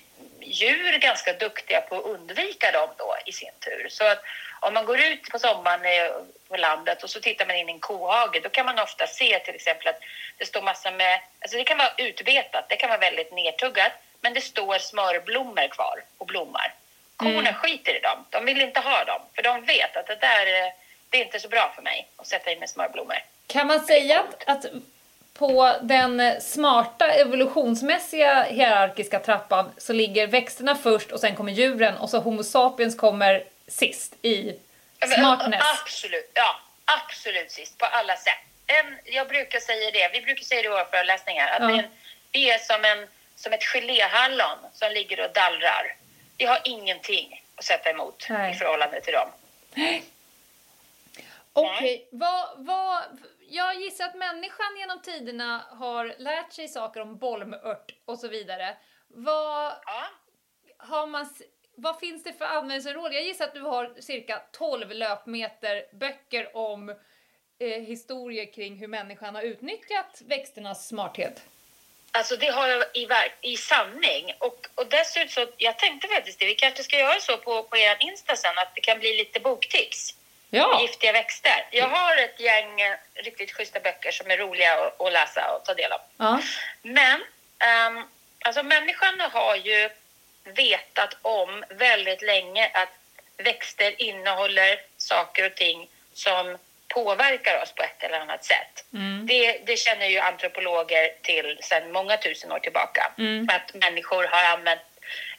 [0.41, 3.87] djur ganska duktiga på att undvika dem då i sin tur.
[3.89, 4.21] Så att
[4.59, 5.81] om man går ut på sommaren
[6.49, 9.39] på landet och så tittar man in i en kohage, då kan man ofta se
[9.39, 9.99] till exempel att
[10.37, 13.91] det står massor med, alltså det kan vara utbetat, det kan vara väldigt nedtuggat,
[14.21, 16.73] men det står smörblommor kvar och blommar.
[17.15, 20.45] Korna skiter i dem, de vill inte ha dem, för de vet att det där,
[20.47, 20.73] eh,
[21.09, 23.19] det är inte så bra för mig att sätta in med smörblommor.
[23.47, 24.65] Kan man säga att, att
[25.33, 32.09] på den smarta evolutionsmässiga hierarkiska trappan så ligger växterna först och sen kommer djuren och
[32.09, 34.53] så Homo sapiens kommer sist i
[35.17, 35.61] smartness?
[35.81, 36.55] Absolut, ja,
[36.85, 38.33] absolut sist på alla sätt.
[38.67, 41.67] En, jag brukar säga det, vi brukar säga det i våra föreläsningar, att Ja.
[41.67, 41.89] vi, är en-
[42.31, 45.95] vi är som, en, som ett geléhallon som ligger och dallrar.
[46.37, 48.51] Vi har ingenting att sätta emot Nej.
[48.51, 49.29] i förhållande till dem.
[51.53, 53.03] Okej, vad, vad,
[53.49, 58.77] jag gissar att människan genom tiderna har lärt sig saker om bolmört och så vidare.
[59.07, 60.03] Vad, Ja.
[60.77, 61.29] har man,
[61.75, 63.15] vad finns det för användningsområde?
[63.15, 66.89] Jag gissar att du har cirka 12 löpmeter böcker om
[67.59, 71.41] eh, historier kring hur människan har utnyttjat växternas smarthet.
[72.11, 73.07] Alltså det har jag i,
[73.41, 74.33] i sanning.
[74.39, 77.77] Och, och dessutom så, jag tänkte faktiskt det, vi kanske ska göra så på, på
[77.77, 80.13] er Insta sen, att det kan bli lite boktips.
[80.49, 81.67] Ja, Giftiga växter.
[81.71, 85.65] Jag har ett gäng eh, riktigt schyssta böcker som är roliga att, att läsa och
[85.65, 86.01] ta del av.
[86.17, 86.41] ja.
[86.81, 87.21] Men
[87.95, 88.09] um,
[88.45, 89.89] alltså människan har ju
[90.43, 92.89] vetat om väldigt länge att
[93.37, 96.57] växter innehåller saker och ting som
[96.87, 98.85] påverkar oss på ett eller annat sätt.
[99.27, 103.11] Det, det känner ju antropologer till sedan många tusen år tillbaka.
[103.49, 104.81] Att människor har använt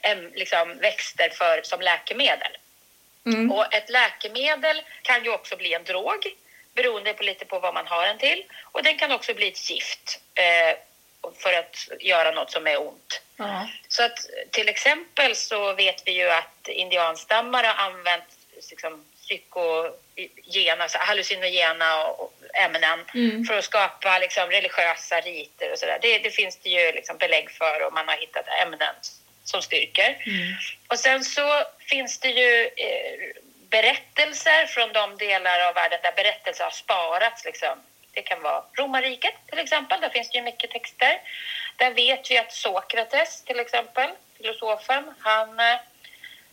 [0.01, 2.57] em, liksom, växter för, som läkemedel.
[3.51, 6.35] Och ett läkemedel kan ju också bli en drog
[6.73, 8.43] beroende på lite på vad man har den till.
[8.71, 10.77] Och den kan också bli ett gift eh,
[11.37, 13.21] för att göra något som är ont.
[13.37, 13.69] ja.
[13.87, 14.19] Så att
[14.51, 18.23] till exempel så vet vi ju att indianstammar har använt
[18.69, 22.99] liksom, psykogena, alltså hallucinogena och, ämnen
[23.47, 25.99] för att skapa liksom, religiösa riter och sådär.
[26.01, 28.95] Det, det finns det ju liksom belägg för och man har hittat ämnen
[29.49, 30.17] som styrker.
[30.87, 36.63] Och sen så finns det ju eh, berättelser från de delar av världen där berättelser
[36.63, 37.45] har sparats.
[37.45, 37.83] Liksom.
[38.11, 41.21] Det kan vara romarriket till exempel, där finns det ju mycket texter.
[41.75, 45.79] Där vet vi att Sokrates till exempel, filosofen, han eh,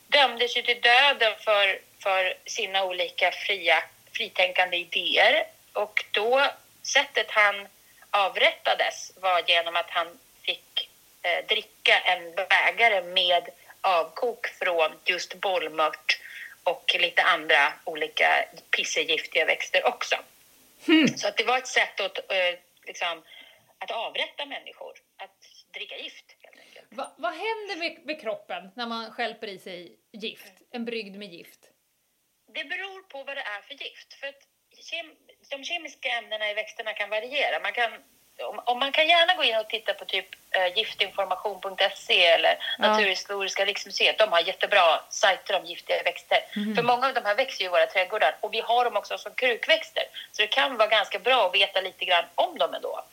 [0.08, 3.82] dömdes ju till döden för, för sina olika fria,
[4.12, 5.44] fritänkande idéer.
[5.72, 6.46] Och då,
[6.82, 7.68] sättet han
[8.10, 10.88] avrättades var genom att han fick
[11.26, 13.48] eh, dricka en bägare med
[13.80, 16.18] avkok från just bollmört
[16.62, 18.44] och lite andra olika
[18.76, 20.16] pissegiftiga växter också.
[21.16, 23.22] Så att det var ett sätt att, eh, liksom,
[23.78, 25.40] att avrätta människor, att
[25.74, 26.36] dricka gift.
[26.88, 30.52] Va, vad händer med, med kroppen när man stjälper i sig gift?
[30.70, 31.60] En brygd med gift?
[32.54, 34.14] Det beror på vad det är för gift.
[34.14, 34.42] För att
[34.90, 35.14] kem,
[35.50, 37.60] de kemiska ämnena i växterna kan variera.
[37.60, 37.92] Man kan,
[38.64, 44.18] om, man kan gärna gå in och titta på typ eh, giftinformation.se eller Naturhistoriska riksmuseet.
[44.18, 46.38] De har jättebra sajter om giftiga växter.
[46.74, 49.18] För många av de här växer ju i våra trädgårdar och vi har dem också
[49.18, 50.04] som krukväxter.
[50.32, 53.04] Så det kan vara ganska bra att veta lite grann om dem ändå.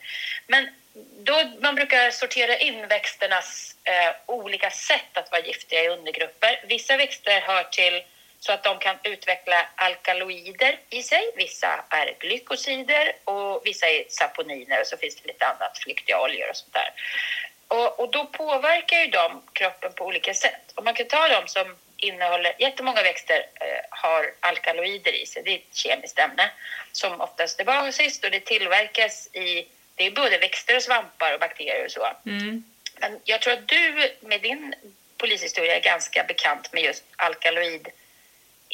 [0.48, 0.70] Men
[1.18, 6.64] då, man brukar sortera in växternas eh, olika sätt att vara giftiga i undergrupper.
[6.68, 8.04] Vissa växter hör till
[8.46, 11.32] så att de kan utveckla alkaloider i sig.
[11.36, 16.50] Vissa är glykosider och vissa är saponiner och så finns det lite annat, flyktiga oljor
[16.50, 16.90] och sånt där.
[17.68, 20.72] Och, och då påverkar ju de kroppen på olika sätt.
[20.76, 25.44] Och man kan ta dem som innehåller, jättemånga växter eh, har alkaloider i sig.
[25.44, 26.52] Det är ett kemiskt ämne
[26.92, 31.40] som oftast är basiskt och det tillverkas i, det är både växter och svampar och
[31.40, 32.12] bakterier och så.
[33.00, 34.76] Men jag tror att du med din
[35.18, 37.88] polishistoria är ganska bekant med just alkaloid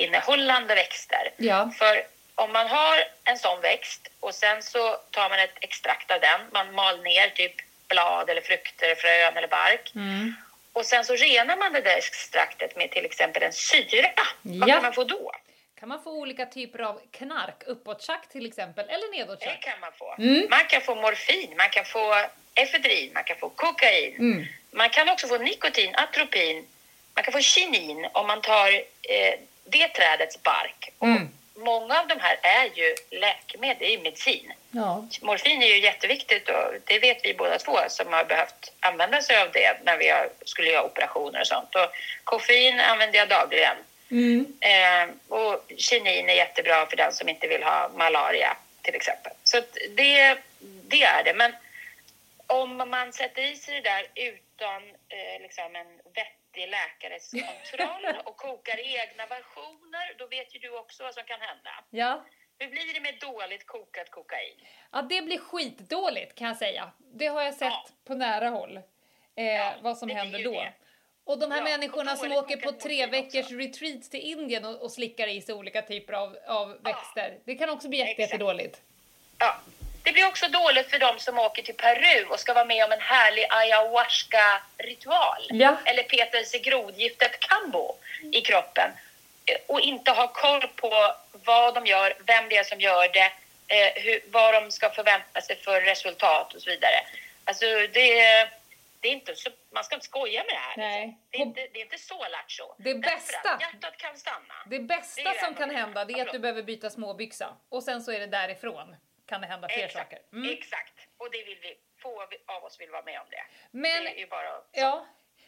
[0.04, 1.32] innehållande växter.
[1.38, 1.72] Ja.
[1.80, 2.04] För
[2.36, 6.42] om man har en sån växt och sen så tar man ett extrakt av den,
[6.52, 7.56] man mal ner typ
[7.88, 9.92] blad eller frukter, frön eller bark.
[9.96, 10.36] Mm.
[10.74, 14.12] Och sen så renar man det där extraktet med till exempel en syra.
[14.42, 14.74] Vad Ja.
[14.76, 15.32] kan man få då?
[15.80, 19.62] Kan man få olika typer av knark, uppåttjack till exempel, eller Det nedåttjack?
[19.62, 20.16] kan man få.
[20.20, 20.48] Mm.
[20.50, 24.16] Man kan få morfin, man kan få efedrin, man kan få kokain.
[24.20, 24.46] Mm.
[24.72, 26.68] Man kan också få nikotin, atropin,
[27.16, 29.34] man kan få kinin om man tar eh,
[29.72, 30.90] det trädets bark.
[31.02, 31.30] Mm.
[31.56, 34.54] Många av de här är ju läkemedel, ju medicin.
[34.72, 35.08] Ja.
[35.22, 39.42] Morfin är ju jätteviktigt och det vet vi båda två som har behövt använda sig
[39.42, 40.14] av det när vi
[40.46, 41.76] skulle göra operationer och sånt.
[41.76, 41.92] Och
[42.24, 43.78] koffein använder jag dagligen.
[44.12, 44.54] Mm.
[44.60, 49.32] Eh, och kinin är jättebra för den som inte vill ha malaria till exempel.
[49.44, 49.62] Så
[49.96, 50.38] det,
[50.88, 51.34] det är det.
[51.34, 51.54] Men
[52.48, 58.38] om man sätter i sig det där utan eh, liksom en vettig läkares kontroll och
[58.38, 61.72] kokar egna versioner, då vet ju du också vad som kan hända.
[61.90, 62.26] ja.
[62.62, 64.56] Hur blir det med dåligt kokat kokain?
[64.92, 66.92] Ja, det blir skitdåligt kan jag säga.
[66.98, 67.86] Det har jag sett Ja.
[68.08, 68.78] på nära håll.
[69.36, 70.52] Eh, Ja, vad som händer då.
[70.52, 70.74] det.
[71.24, 73.56] Och de här Ja, människorna som åker på tre veckors också.
[73.56, 77.40] retreats till Indien och, och slickar i sig olika typer av, av växter.
[77.46, 78.82] Det kan också bli jätte, jättedåligt.
[79.38, 79.56] Ja.
[80.10, 82.92] Det blir också dåligt för de som åker till Peru och ska vara med om
[82.92, 85.48] en härlig ayahuasca-ritual.
[85.50, 85.78] Ja.
[85.86, 87.96] Eller Peter Segrodgiftet kambo
[88.32, 88.92] i kroppen.
[89.68, 93.32] Och inte ha koll på vad de gör, vem det är som gör det,
[93.76, 96.96] eh, hur, vad de ska förvänta sig för resultat och så vidare.
[97.44, 98.14] Alltså det,
[99.00, 100.78] det är inte så, man ska inte skoja med det här.
[100.78, 101.18] Nej.
[101.30, 102.76] Det, är inte, det är inte så lattjo.
[102.78, 104.54] Det bästa- Hjärtat kan stanna.
[104.66, 107.50] Det bästa Det som kan hända det är att du behöver byta småbyxa.
[107.70, 108.96] Och sen så är det därifrån
[109.30, 110.26] kan det hända fler Exakt, saker.
[110.34, 110.58] Mm.
[110.58, 110.94] exakt.
[111.18, 113.44] Och det vill vi, få av oss vill vara med om det.
[113.72, 115.06] Men- det är ju bara Ja.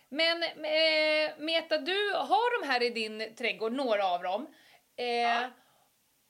[0.09, 4.55] Men eh, Meta, du har de här i din trädgård, några av dem.
[4.95, 5.47] Eh,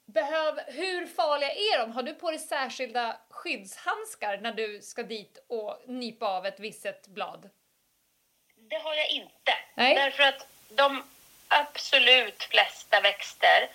[0.06, 1.92] behöv, hur farliga är de?
[1.92, 7.08] Har du på dig särskilda skyddshandskar när du ska dit och nypa av ett visset
[7.08, 7.50] blad?
[8.56, 9.54] Det har jag inte.
[9.76, 9.96] Nej.
[9.96, 11.04] Därför att de
[11.48, 13.70] absolut flesta växter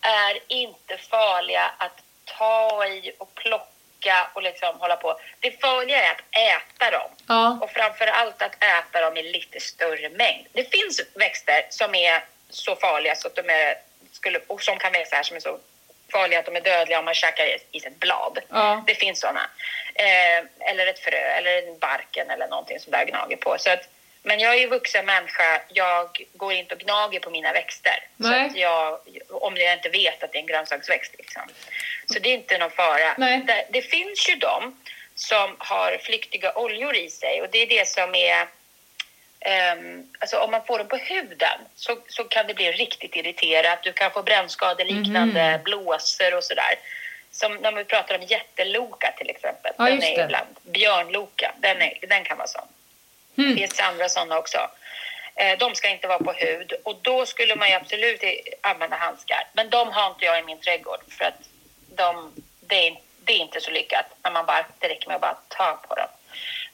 [0.00, 5.20] är inte farliga att ta i och plocka och liksom hålla på.
[5.40, 7.10] Det farliga är att äta dem.
[7.28, 7.58] Ja.
[7.62, 10.46] Och framför allt att äta dem i lite större mängd.
[10.52, 13.74] Det finns växter som är så farliga så att de är,
[14.12, 15.58] skulle, och som kan växa här som är så
[16.12, 18.38] farliga att de är dödliga om man käkar i- ett blad.
[18.48, 18.84] Ja.
[18.86, 19.50] Det finns sådana.
[19.94, 23.56] Eh, eller ett frö eller en barken eller någonting som där gnager på.
[23.58, 23.88] Så att,
[24.26, 25.60] men jag är ju vuxen människa.
[25.68, 27.98] Jag går inte och gnager på mina växter.
[28.22, 28.46] Så Nej.
[28.46, 28.98] att jag,
[29.30, 31.14] om jag inte vet att det är en grönsaksväxt.
[31.18, 31.42] Liksom.
[32.06, 33.14] Så det är inte någon fara.
[33.46, 34.80] Det, det finns ju de
[35.14, 38.46] som har flyktiga oljor i sig och det är det som är
[39.46, 43.82] Ehm, alltså om man får dem på huden så, så kan det bli riktigt irriterat.
[43.82, 45.62] Du kan få brännskadeliknande Mhm.
[45.62, 46.74] blåsor och sådär.
[47.30, 49.72] Som när vi pratar om jätteloka till exempel.
[49.78, 50.46] Ja, den är ibland.
[50.62, 52.68] Björnloka, den, är, den kan vara sån.
[53.36, 53.54] Hmm.
[53.54, 54.58] Det finns andra såna också.
[55.36, 58.22] Eh, de ska inte vara på hud och då skulle man ju absolut
[58.60, 59.48] använda handskar.
[59.52, 61.40] Men de har inte jag i min trädgård för att
[61.96, 65.20] de, det, är, det är inte så lyckat när man bara, det räcker med att
[65.20, 66.08] bara ta på dem.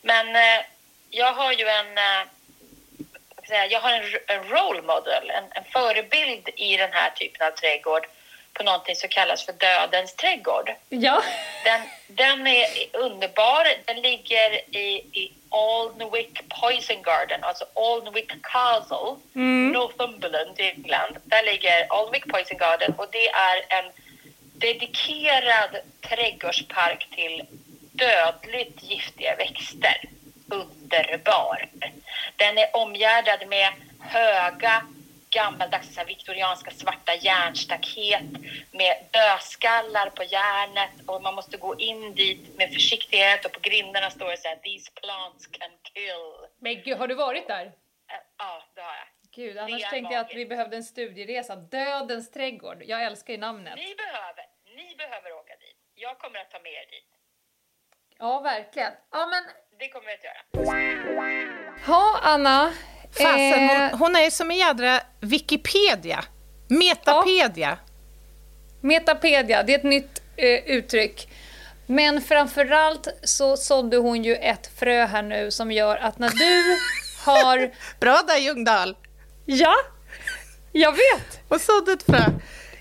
[0.03, 0.65] Men eh,
[1.11, 6.77] jag har ju en, eh, jag har en, en role model, en, en förebild i
[6.77, 8.07] den här typen av trädgård
[8.53, 10.75] på någonting som kallas för dödens trädgård.
[10.89, 11.23] Ja.
[11.65, 13.67] Den, den är underbar.
[13.85, 19.17] Den ligger i, i Alnwick Poison Garden, alltså Alnwick Castle,
[19.73, 21.17] Northumberland i England.
[21.25, 23.93] Där ligger Alnwick Poison Garden och det är en
[24.53, 27.43] dedikerad trädgårdspark till
[27.93, 30.09] dödligt giftiga växter.
[30.49, 31.69] Underbar.
[32.37, 34.83] Den är omgärdad med höga
[35.31, 38.23] gammaldags så viktorianska svarta järnstaket
[38.73, 44.11] med dödskallar på järnet och man måste gå in dit med försiktighet och på grindarna
[44.11, 46.49] står det så här “These plants can kill”.
[46.59, 47.67] Men gud, har du varit där?
[47.67, 47.73] Eh,
[48.39, 49.07] Ja, det har jag.
[49.35, 51.57] Gud, annars tänkte jag att vi behövde en studieresa.
[51.57, 52.83] Dödens trädgård.
[52.85, 53.77] Jag älskar ju namnet.
[53.77, 54.45] Ni behöver,
[54.77, 55.77] ni behöver åka dit.
[55.95, 57.09] Jag kommer att ta med er dit.
[58.19, 58.93] Ja, verkligen.
[59.11, 59.45] Ja, men...
[59.79, 60.43] Det kommer jag att göra.
[61.87, 62.73] Ja, Anna.
[63.13, 66.25] Fasen, eh, hon, hon är som en jädra Wikipedia.
[66.69, 67.79] Metapedia.
[68.81, 71.29] Metapedia, det är ett nytt eh, uttryck.
[71.87, 76.79] Men framförallt så sådde hon ju ett frö här nu som gör att när du
[77.25, 77.71] har...
[78.01, 78.97] Bra där Ljungdahl.
[79.45, 79.75] Ja,
[80.73, 81.41] jag vet!
[81.49, 82.25] Och sådde ett frö.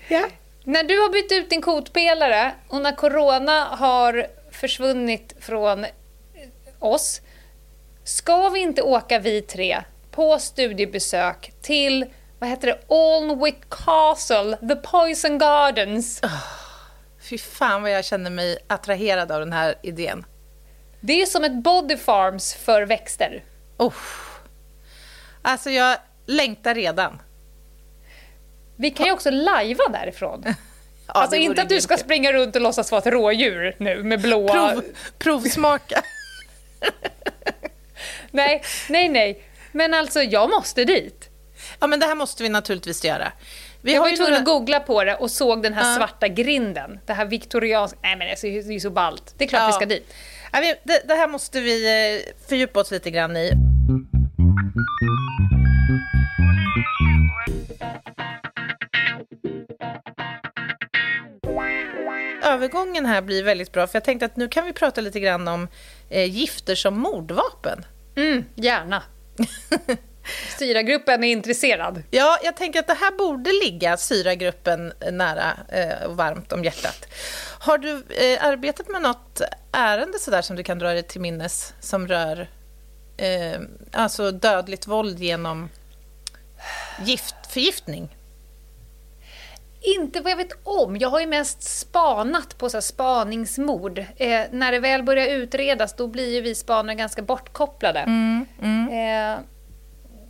[0.08, 0.28] Ja.
[0.64, 5.90] När du har bytt ut din kotpelare och när corona har försvunnit från eh,
[6.78, 7.20] oss,
[8.04, 9.82] ska vi inte åka vi tre
[10.20, 12.06] på studiebesök till,
[12.38, 16.20] vad heter det, Alnwick Castle, The Poison Gardens?
[17.30, 20.24] Fy fan vad jag känner mig attraherad av den här idén.
[21.00, 23.44] Det är som ett body farms för växter.
[23.76, 23.94] Oh.
[25.42, 27.22] Alltså jag längtar redan.
[28.76, 30.44] Vi kan ju också lajva därifrån.
[31.06, 34.20] Ja, alltså inte att du ska springa runt och låtsas vara ett rådjur nu med
[34.20, 34.70] blåa...
[34.70, 34.84] Prov,
[35.18, 36.02] provsmaka.
[38.30, 39.49] Nej, nej, nej.
[39.72, 41.28] Men alltså, jag måste dit.
[41.80, 43.32] Ja, men det här måste vi naturligtvis göra.
[43.82, 45.96] Vi Jag har var ju tvungen att googla på det och såg den här Ja.
[45.96, 47.00] svarta grinden.
[47.06, 47.98] Det här viktorianska...
[48.02, 49.34] Nej men det är ju så ballt.
[49.38, 49.66] Det är klart Ja.
[49.66, 50.14] vi ska dit.
[50.84, 53.52] Det, det här måste vi eh, fördjupa oss lite grann i.
[62.44, 65.48] Övergången här blir väldigt bra, för jag tänkte att nu kan vi prata lite grann
[65.48, 65.68] om
[66.10, 67.84] eh, gifter som mordvapen.
[68.16, 69.02] Mm, gärna.
[70.58, 72.02] Syragruppen är intresserad.
[72.10, 77.06] Ja, jag tänker att det här borde ligga Syragruppen nära eh, och varmt om hjärtat.
[77.60, 79.40] Har du eh, arbetat med något
[79.72, 82.48] ärende sådär som du kan dra dig till minnes som rör
[83.16, 83.60] eh,
[83.92, 85.68] alltså dödligt våld genom
[87.04, 88.16] gift, förgiftning?
[89.82, 90.96] Inte vad jag vet om.
[90.96, 93.98] Jag har ju mest spanat på så här spaningsmord.
[93.98, 98.00] Eh, när det väl börjar utredas då blir ju vi spanare ganska bortkopplade.
[98.92, 99.38] Eh,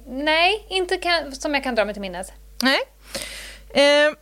[0.07, 2.33] nej, inte kan, som jag kan dra mig till minnes.
[2.63, 2.79] Nej.
[3.71, 4.15] Eh,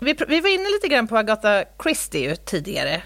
[0.00, 3.02] vi, vi var inne lite grann på Agatha Christie tidigare.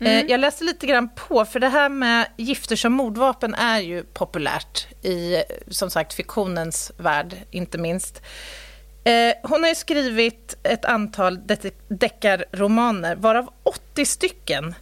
[0.00, 4.02] Eh, jag läste lite grann på, för det här med gifter som mordvapen är ju
[4.02, 8.22] populärt i, eh, som sagt, fiktionens värld, inte minst.
[9.04, 11.38] Eh, hon har ju skrivit ett antal
[11.88, 14.74] deckarromaner, varav 80 stycken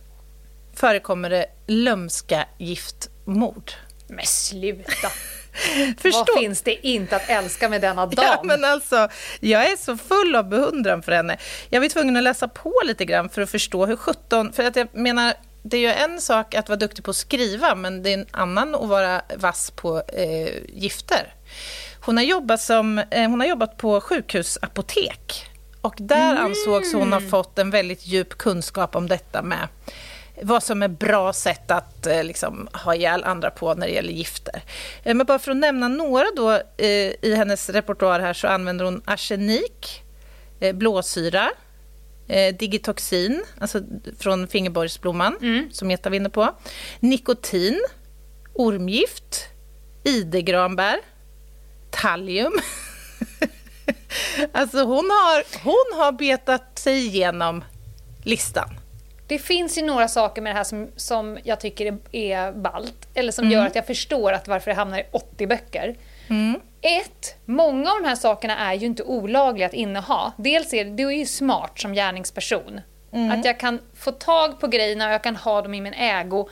[0.79, 3.73] förekommer det lömska giftmord.
[4.09, 5.09] Men sluta!
[5.99, 6.25] Förstå.
[6.27, 8.25] Vad finns det inte att älska med denna dam?
[8.25, 9.09] Ja, men alltså,
[9.41, 11.39] jag är så full av beundran för henne.
[11.71, 14.53] Jag var tvungen att läsa på lite grann för att förstå hur 17...
[14.53, 17.75] För att jag menar, det är ju en sak att vara duktig på att skriva,
[17.75, 21.35] men det är en annan att vara vass på eh, gifter.
[22.01, 25.47] Hon har, jobbat som, eh, hon har jobbat på sjukhusapotek.
[25.81, 29.69] Och där ansågs hon ha fått en väldigt djup kunskap om detta med
[30.43, 34.13] vad som är bra sätt att eh, liksom, ha ihjäl andra på när det gäller
[34.13, 34.63] gifter.
[35.03, 36.61] Eh, men bara för att nämna några då,
[37.23, 40.03] i hennes repertoar här så använder hon arsenik,
[40.75, 41.51] blåsyra,
[42.59, 43.81] digitoxin, alltså
[44.19, 45.37] från fingerborgsblomman,
[45.73, 46.55] som Meta var inne på,
[47.01, 47.85] nikotin,
[48.55, 49.47] ormgift,
[50.05, 50.99] idegranbär,
[51.91, 52.53] tallium.
[54.53, 57.65] alltså hon har, hon har betat sig igenom
[58.25, 58.69] listan.
[59.27, 63.09] Det finns ju några saker med det här som, som jag tycker är, är ballt,
[63.15, 65.97] eller som gör att jag förstår att varför det hamnar i 80 böcker.
[66.81, 70.33] Ett, många av de här sakerna är ju inte olagliga att inneha.
[70.37, 72.81] Dels är det, du är ju smart som gärningsperson.
[73.33, 76.49] Att jag kan få tag på grejerna och jag kan ha dem i min ägo.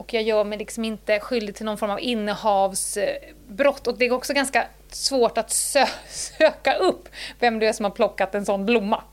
[0.00, 3.86] Och jag gör mig liksom inte skyldig till någon form av innehavsbrott.
[3.86, 7.90] Och det är också ganska svårt att sö söka upp vem det är som har
[7.90, 9.04] plockat en sån blomma.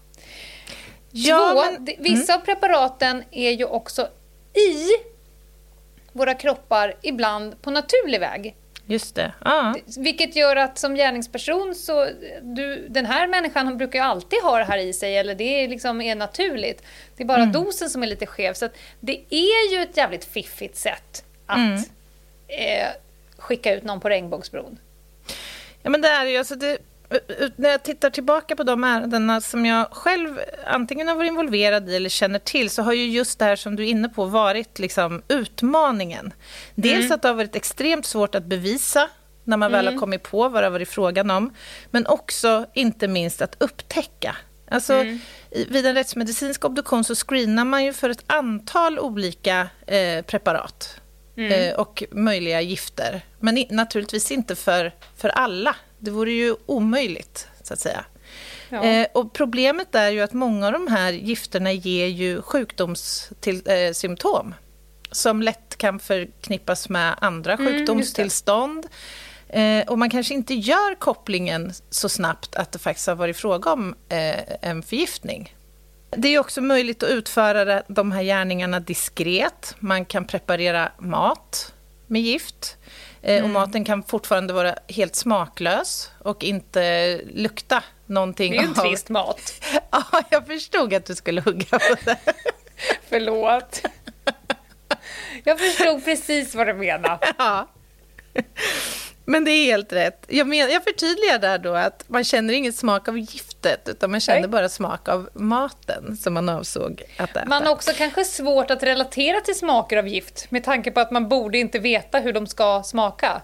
[1.12, 1.96] Ja, Två, men- mm.
[2.00, 4.08] vissa av preparaten är ju också
[4.54, 4.88] i
[6.12, 8.56] våra kroppar ibland på naturlig väg.
[8.90, 9.34] Just det.
[9.46, 9.76] Ja.
[9.98, 12.08] Vilket gör att som gärningsperson så,
[12.42, 15.68] du, den här människan brukar ju alltid ha det här i sig, eller det är
[15.68, 16.84] liksom är naturligt.
[17.18, 17.52] Det är bara Mm.
[17.52, 18.54] dosen som är lite skev.
[18.54, 18.70] Så
[19.00, 21.76] det är ju ett jävligt fiffigt sätt att Mm.
[22.48, 22.88] eh,
[23.38, 24.78] skicka ut någon på regnbågsbron.
[25.82, 26.78] Ja, men det är ju, alltså det,
[27.55, 31.95] när jag tittar tillbaka på de ärendena som jag själv antingen har varit involverad i
[31.95, 34.80] eller känner till så har ju just det här som du är inne på varit
[34.80, 36.34] liksom utmaningen.
[36.76, 39.10] Dels att det har varit extremt svårt att bevisa
[39.43, 41.53] när man väl har kommit på vad det har varit frågan om,
[41.91, 44.36] men också inte minst att upptäcka.
[44.72, 45.03] Alltså,
[45.51, 51.01] i, vid en rättsmedicinsk obduktion så screenar man ju för ett antal olika eh, preparat
[51.36, 53.22] eh, och möjliga gifter.
[53.39, 55.76] Men naturligtvis inte för, för alla.
[56.00, 58.06] Det vore ju omöjligt, så att säga.
[58.70, 58.84] Ja.
[58.84, 64.54] Eh, och problemet är ju att många av de här gifterna ger ju sjukdomssymptom eh,
[65.12, 68.88] som lätt kan förknippas med andra sjukdomstillstånd.
[69.50, 73.72] Eh, och man kanske inte gör kopplingen så snabbt att det faktiskt har varit fråga
[73.72, 75.56] om eh, en förgiftning.
[76.10, 79.76] Det är också möjligt att utföra de här gärningarna diskret.
[79.80, 81.74] Man kan preparera mat
[82.08, 82.78] med gift.
[83.22, 88.68] Eh, Och maten kan fortfarande vara helt smaklös och inte lukta någonting Det är ju
[88.68, 88.84] en av...
[88.84, 89.51] trist mat.
[89.91, 92.18] Ja, jag förstod att du skulle hugga på det.
[93.09, 93.82] Förlåt.
[95.43, 97.20] Jag förstod precis vad du menar.
[97.38, 97.68] Ja.
[99.30, 100.25] Men det är helt rätt.
[100.28, 104.19] Jag, men, jag förtydligar där då att man känner ingen smak av giftet, utan man
[104.19, 104.49] känner Nej.
[104.49, 107.45] bara smak av maten som man avsåg att äta.
[107.45, 111.11] Man har också kanske svårt att relatera till smaker av gift med tanke på att
[111.11, 113.41] man borde inte veta hur de ska smaka.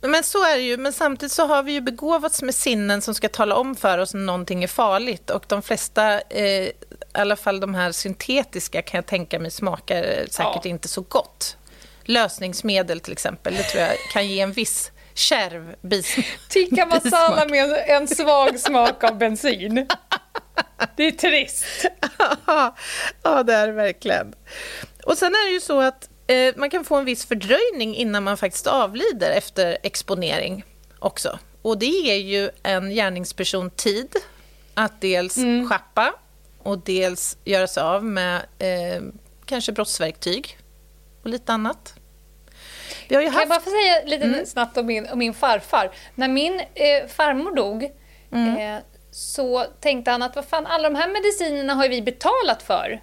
[0.00, 3.14] Men så är det ju, men samtidigt så har vi ju begåvats med sinnen som
[3.14, 5.30] ska tala om för oss när någonting är farligt.
[5.30, 6.72] Och de flesta, eh, i
[7.12, 10.70] alla fall de här syntetiska, kan jag tänka mig smakar eh, säkert Ja.
[10.70, 11.56] inte så gott.
[12.04, 16.26] Lösningsmedel till exempel, det tror jag kan ge en viss kärv bismak.
[16.48, 19.86] Tikka masala med en, en svag smak av bensin.
[20.96, 21.64] Det är trist.
[23.22, 24.34] ja, det är det verkligen.
[25.06, 28.22] Och sen är det ju så att eh, man kan få en viss fördröjning innan
[28.22, 30.64] man faktiskt avlider efter exponering
[30.98, 31.38] också.
[31.62, 34.16] Och det ger ju en gärningsperson tid
[34.74, 35.68] att dels Mm.
[35.68, 36.14] schappa
[36.58, 39.02] och dels göra sig av med eh,
[39.46, 40.58] kanske brottsverktyg
[41.22, 41.94] och lite annat.
[43.08, 43.48] Vi har ju Kan jag haft...
[43.48, 45.90] bara få säga lite snabbt om min, om min farfar?
[46.14, 48.78] När min eh, farmor dog eh,
[49.10, 53.00] så tänkte han att vad fan, alla de här medicinerna har vi betalat för.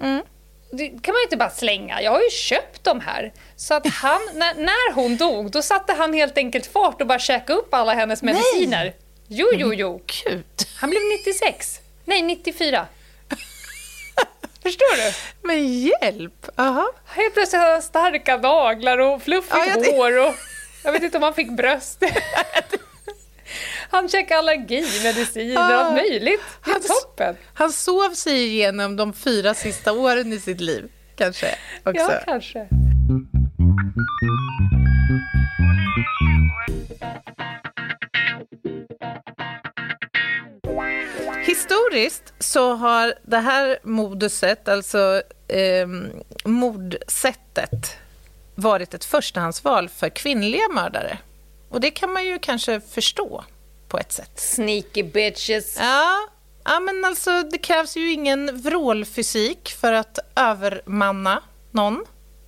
[0.00, 0.22] Mm.
[0.70, 2.02] Det kan man ju inte bara slänga.
[2.02, 3.32] Jag har ju köpt de här.
[3.56, 7.18] Så att han, när, när hon dog, då satte han helt enkelt fart och bara
[7.18, 8.94] käkade upp alla hennes mediciner.
[9.28, 10.02] Jo, jo, jo.
[10.24, 10.44] Gud.
[10.80, 11.80] Han blev 96.
[12.04, 12.86] Nej, 94.
[14.62, 15.12] Förstår du?
[15.48, 16.46] Men hjälp!
[16.56, 16.92] Aha.
[17.06, 20.34] Helt plötsligt hade han starka naglar och fluffigt Ja, hår och
[20.84, 22.02] jag vet inte om han fick bröst.
[23.90, 25.84] Han checkade allergimediciner och Ah.
[25.84, 26.40] allt möjligt.
[26.64, 27.36] Det är Han- toppen.
[27.54, 31.54] Han sov sig igenom de fyra sista åren i sitt liv, kanske.
[31.84, 32.00] Också.
[32.00, 32.68] Ja, kanske.
[41.44, 45.86] Historiskt så har det här moduset, alltså eh,
[46.44, 47.96] mordsättet,
[48.54, 51.18] varit ett förstahandsval för kvinnliga mördare.
[51.68, 53.44] Och det kan man ju kanske förstå
[53.88, 54.30] på ett sätt.
[54.34, 55.76] Sneaky bitches.
[55.80, 56.28] Ja,
[56.64, 62.04] ja men alltså det krävs ju ingen vrålfysik för att övermanna någon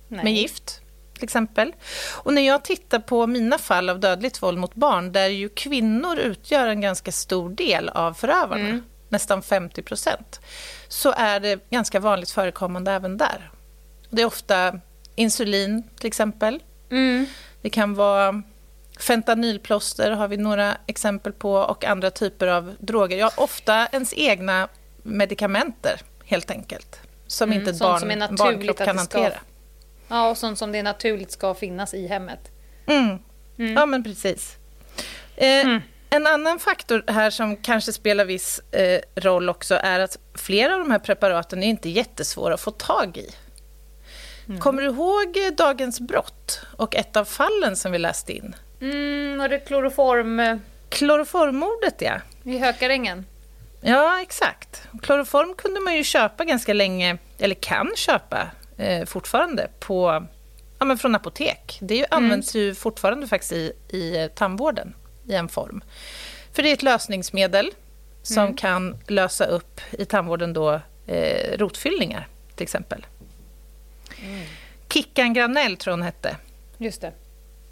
[0.07, 0.23] Nej.
[0.23, 0.81] med gift,
[1.15, 1.73] till exempel.
[2.13, 6.19] Och när jag tittar på mina fall av dödligt våld mot barn, där ju kvinnor
[6.19, 10.39] utgör en ganska stor del av förövarna, nästan 50 procent,
[10.87, 13.51] så är det ganska vanligt förekommande även där.
[14.09, 14.79] Det är ofta
[15.15, 16.63] insulin, till exempel.
[16.91, 17.25] Mm.
[17.61, 18.41] Det kan vara
[18.99, 23.17] fentanylplåster, har vi några exempel på, och andra typer av droger.
[23.17, 24.67] Ja, ofta ens egna
[25.03, 26.99] medikamenter, helt enkelt.
[27.27, 29.33] Som inte ett barn, som är en barnkropp kan hantera.
[30.07, 32.51] Ja, och sånt som det naturligt ska finnas i hemmet.
[32.87, 33.19] Mm.
[33.55, 34.55] Ja, men precis.
[35.35, 35.79] Eh,
[36.09, 40.79] En annan faktor här som kanske spelar viss eh, roll också är att flera av
[40.79, 43.29] de här preparaten är inte jättesvåra att få tag i.
[44.59, 48.55] Kommer du ihåg eh, Dagens brott och ett av fallen som vi läste in?
[48.81, 50.57] Mm, och det kloroform eh,
[50.89, 52.13] Kloroformmordet, ja.
[52.43, 53.25] i Hökarängen.
[53.81, 54.87] Ja, exakt.
[55.01, 58.47] Kloroform kunde man ju köpa ganska länge, eller kan köpa
[58.77, 60.27] eh, fortfarande, på,
[60.79, 61.77] ja, men från apotek.
[61.81, 64.93] Det ju, används ju fortfarande faktiskt i, i eh, tandvården
[65.27, 65.83] i en form.
[66.53, 67.71] För det är ett lösningsmedel
[68.23, 73.05] som kan lösa upp i tandvården då, eh, rotfyllningar, till exempel.
[74.89, 76.37] Kickan Granell tror jag hon hette
[76.77, 77.11] Just det.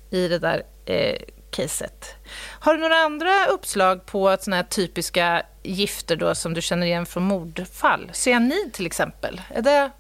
[0.10, 1.18] i det där eh,
[1.51, 2.16] caset.
[2.60, 7.06] Har du några andra uppslag på såna här typiska gifter då som du känner igen
[7.06, 8.10] från mordfall?
[8.14, 9.91] Cyanid till exempel, är det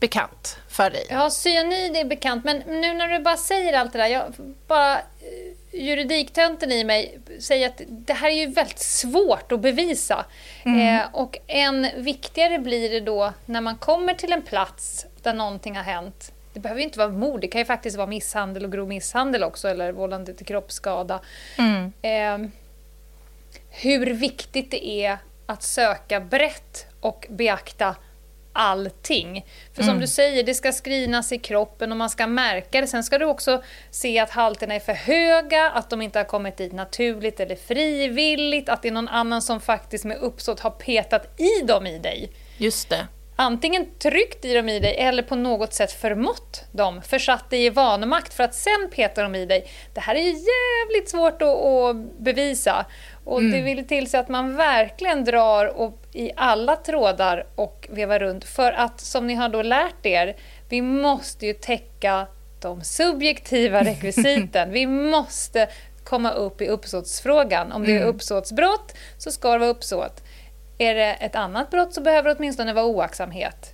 [0.00, 1.06] bekant för dig?
[1.10, 4.34] Ja, cyanid är bekant, men nu när du bara säger allt det där, jag
[4.66, 10.24] bara eh, juridiktönten i mig säger att det här är ju väldigt svårt att bevisa.
[10.64, 15.76] Eh, och än viktigare blir det då när man kommer till en plats där någonting
[15.76, 16.32] har hänt.
[16.52, 19.44] Det behöver ju inte vara mord, det kan ju faktiskt vara misshandel och grov misshandel
[19.44, 21.20] också, eller vållande till kroppsskada.
[22.02, 22.38] Eh,
[23.70, 27.96] hur viktigt det är att söka brett och beakta
[28.58, 29.46] allting.
[29.74, 32.86] För som du säger, det ska skrinas i kroppen och man ska märka det.
[32.86, 36.56] Sen ska du också se att halterna är för höga, att de inte har kommit
[36.56, 41.40] dit naturligt eller frivilligt, att det är någon annan som faktiskt med uppsåt har petat
[41.40, 42.32] i dem i dig.
[42.58, 43.06] Just det.
[43.40, 47.70] Antingen tryckt i dem i dig eller på något sätt förmått dem, försatt dig i
[47.70, 49.66] vanmakt för att sen peta dem i dig.
[49.94, 52.86] Det här är ju jävligt svårt att, att bevisa.
[53.24, 58.18] Och det vill till sig att man verkligen drar och, i alla trådar och vevar
[58.18, 58.44] runt.
[58.44, 60.36] För att, som ni har då lärt er,
[60.68, 62.26] vi måste ju täcka
[62.60, 64.70] de subjektiva rekvisiten.
[64.72, 65.68] vi måste
[66.04, 67.72] komma upp i uppsåtsfrågan.
[67.72, 70.22] Om det är uppsåtsbrott så ska det vara uppsåt.
[70.78, 73.72] Är det ett annat brott så behöver det åtminstone vara oaktsamhet.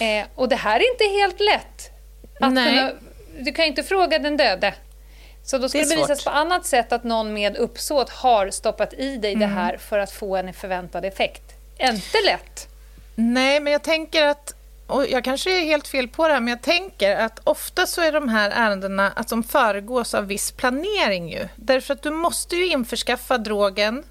[0.00, 1.90] Eh, och det här är inte helt lätt.
[2.38, 2.90] Kunna,
[3.38, 4.74] du kan ju inte fråga den döde.
[5.44, 6.32] Så då ska Det det, bevisas svårt.
[6.32, 9.48] på annat sätt att någon med uppsåt har stoppat i dig Mm.
[9.48, 11.42] det här för att få en förväntad effekt.
[11.78, 12.68] Inte lätt.
[13.14, 14.54] Nej, men jag tänker att,
[14.86, 18.00] och jag kanske är helt fel på det här, men jag tänker att ofta så
[18.00, 21.48] är de här ärendena att de föregås av viss planering ju.
[21.56, 24.04] Därför att du måste ju införskaffa drogen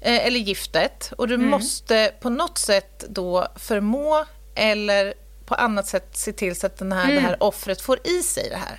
[0.00, 5.14] eh, eller giftet och du måste på något sätt då förmå eller
[5.46, 8.48] på annat sätt se till så att den här, det här offret får i sig
[8.50, 8.78] det här.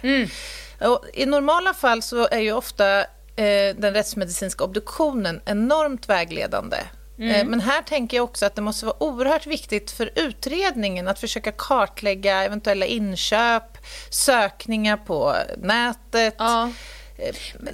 [0.89, 2.99] Och I normala fall så är ju ofta
[3.35, 6.77] eh, den rättsmedicinska obduktionen enormt vägledande.
[7.17, 11.19] Eh, men här tänker jag också att det måste vara oerhört viktigt för utredningen att
[11.19, 13.77] försöka kartlägga eventuella inköp,
[14.09, 16.35] sökningar på nätet.
[16.37, 16.71] Ja.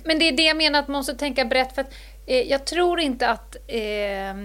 [0.04, 1.76] Men det är det jag menar att man måste tänka brett.
[1.76, 1.94] För att,
[2.26, 4.36] eh, jag tror inte att eh,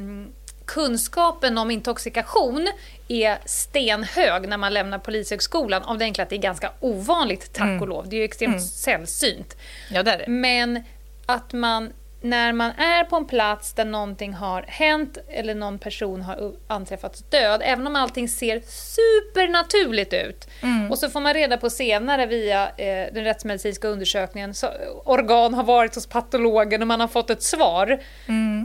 [0.64, 2.68] kunskapen om intoxikation
[3.08, 7.80] är stenhög när man lämnar Polishögskolan av det enkla att det är ganska ovanligt, tack
[7.80, 8.08] och lov.
[8.08, 9.56] Det är ju extremt sällsynt.
[9.90, 10.28] Ja, det är det.
[10.28, 10.82] Men
[11.26, 11.92] att man,
[12.24, 17.22] när man är på en plats där någonting har hänt eller någon person har anträffats
[17.30, 20.48] död, även om allting ser supernaturligt ut,
[20.90, 24.68] och så får man reda på senare via eh, den rättsmedicinska undersökningen, så,
[25.04, 28.00] organ har varit hos patologen och man har fått ett svar.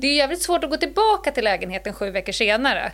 [0.02, 2.92] Det är jävligt svårt att gå tillbaka till lägenheten sju veckor senare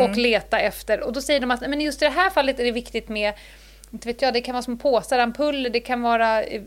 [0.00, 1.00] och leta efter.
[1.00, 3.34] Och då säger de att men just i det här fallet är det viktigt med
[3.90, 6.62] inte vet jag, det kan vara små påsar, ampuller, det kan vara eh,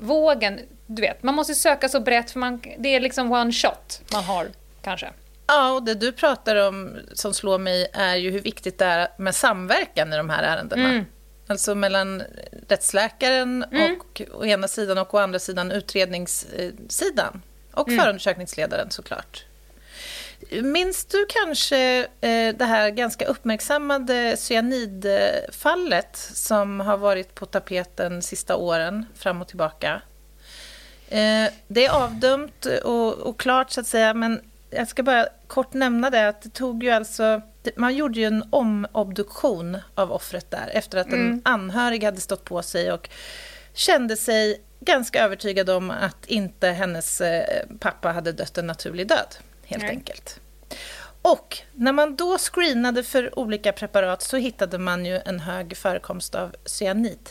[0.00, 0.60] vågen.
[0.86, 4.24] Du vet, man måste söka så brett för man, det är liksom one shot man
[4.24, 4.48] har
[4.82, 5.10] kanske.
[5.46, 9.08] Ja, och det du pratar om som slår mig är ju hur viktigt det är
[9.18, 11.04] med samverkan i de här ärendena.
[11.46, 12.22] Alltså mellan
[12.68, 17.42] rättsläkaren och, å ena sidan och å andra sidan utredningssidan.
[17.72, 19.44] Och förundersökningsledaren såklart.
[20.62, 28.56] Minns du kanske eh, det här ganska uppmärksammade cyanidfallet som har varit på tapeten sista
[28.56, 30.00] åren, fram och tillbaka?
[31.08, 34.40] Eh, det är avdömt och, och klart, så att säga, men
[34.70, 37.40] jag ska bara kort nämna det att det tog ju alltså...
[37.76, 42.62] Man gjorde ju en omobduktion av offret där efter att en anhörig hade stått på
[42.62, 43.08] sig och
[43.74, 49.34] kände sig ganska övertygad om att inte hennes eh, pappa hade dött en naturlig död,
[49.64, 49.90] helt Nej.
[49.90, 50.40] enkelt.
[51.22, 56.34] Och när man då screenade för olika preparat så hittade man ju en hög förekomst
[56.34, 57.30] av cyanid.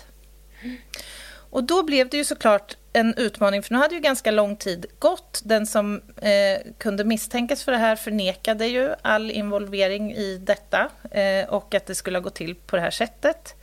[1.54, 4.86] Och då blev det ju såklart en utmaning, för nu hade ju ganska lång tid
[5.00, 5.42] gått.
[5.44, 11.50] Den som eh, kunde misstänkas för det här förnekade ju all involvering i detta eh,
[11.50, 13.56] och att det skulle ha gått till på det här sättet.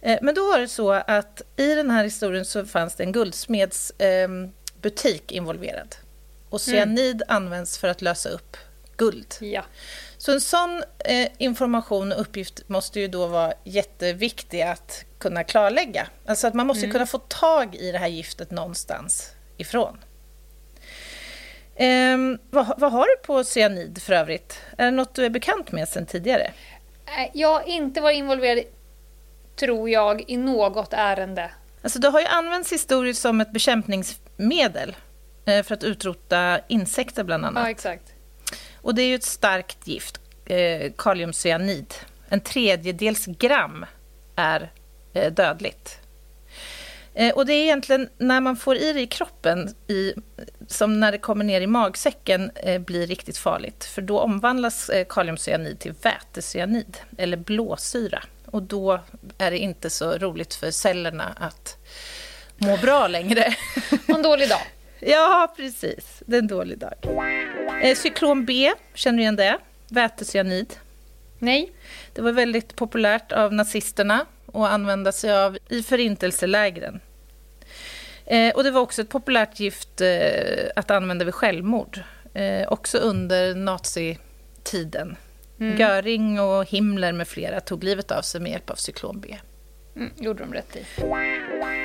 [0.00, 3.12] Eh, men då var det så att i den här historien så fanns det en
[3.12, 4.28] guldsmedsbutik eh,
[4.80, 5.96] butik involverad.
[6.48, 8.56] Och cyanid används för att lösa upp
[8.96, 9.34] guld.
[9.40, 9.64] Ja.
[10.22, 16.06] Så en sån eh, information och uppgift måste ju då vara jätteviktig att kunna klarlägga.
[16.26, 19.98] Alltså att man måste kunna få tag i det här giftet någonstans ifrån.
[21.76, 24.60] Ehm, vad, vad har du på cyanid för övrigt?
[24.78, 26.52] Är det något du är bekant med sedan tidigare?
[27.06, 28.64] Nej, Jag har inte varit involverad,
[29.56, 31.50] tror jag, i något ärende.
[31.82, 34.96] Alltså det har ju använts historiskt som ett bekämpningsmedel
[35.44, 37.64] eh, för att utrota insekter bland annat.
[37.64, 38.12] Ja, exakt.
[38.82, 41.94] Och det är ju ett starkt gift, eh, kaliumcyanid.
[42.28, 43.86] En tredjedels gram
[44.36, 44.72] är
[45.12, 45.98] eh, dödligt.
[47.14, 50.14] Eh, och det är egentligen när man får i det i kroppen, i,
[50.66, 53.84] som när det kommer ner i magsäcken, eh, blir riktigt farligt.
[53.84, 58.22] För då omvandlas eh, kaliumcyanid till vätecyanid, eller blåsyra.
[58.46, 59.00] Och då
[59.38, 61.76] är det inte så roligt för cellerna att
[62.56, 63.54] må bra längre.
[64.06, 64.62] En dålig dag.
[65.06, 66.22] Ja, precis.
[66.26, 66.94] Det är en dålig dag.
[67.82, 69.58] Eh, cyklon B, känner du igen det?
[69.88, 70.74] Vätecyanid.
[71.38, 71.72] Nej.
[72.14, 77.00] Det var väldigt populärt av nazisterna att använda sig av i förintelselägren.
[78.26, 82.00] Eh, och det var också ett populärt gift eh, att använda vid självmord.
[82.68, 85.16] Också under nazitiden.
[85.78, 89.36] Göring och Himmler med flera tog livet av sig med hjälp av cyklon B.
[89.96, 90.84] Mm, gjorde de rätt i.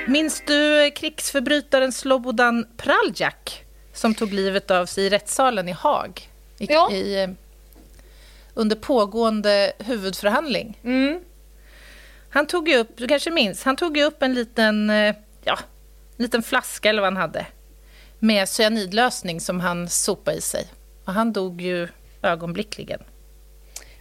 [0.08, 6.28] Minns du krigsförbrytaren Slobodan Praljak som tog livet av sig i rättssalen i Haag?
[6.58, 6.90] I, Ja.
[6.92, 7.30] i, eh,
[8.54, 10.80] under pågående huvudförhandling.
[10.84, 11.20] Mm.
[12.30, 15.58] Han tog ju upp, du kanske minns, han tog ju upp en liten, eh, ja,
[16.16, 17.46] en liten flaska eller vad han hade
[18.18, 20.66] med cyanidlösning som han sopade i sig.
[21.04, 21.88] Och han dog ju
[22.22, 23.00] ögonblickligen.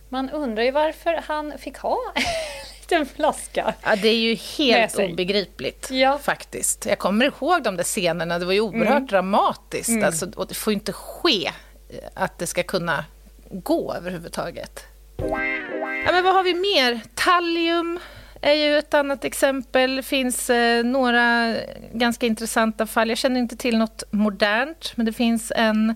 [0.09, 1.97] Man undrar ju varför han fick ha
[2.91, 3.73] liten flaska.
[3.83, 6.17] Ja, det är ju helt obegripligt Ja.
[6.23, 6.85] faktiskt.
[6.85, 10.03] Jag kommer ihåg de där scenerna, det var ju oerhört dramatiskt.
[10.03, 11.45] Alltså, och det får ju inte ske
[11.89, 13.05] eh, att det ska kunna
[13.49, 14.83] gå överhuvudtaget.
[16.05, 17.01] Ja, men vad har vi mer?
[17.15, 17.99] Tallium
[18.41, 19.95] är ju ett annat exempel.
[19.95, 21.55] Det finns eh, några
[21.93, 23.09] ganska intressanta fall.
[23.09, 25.95] Jag känner inte till något modernt, men det finns en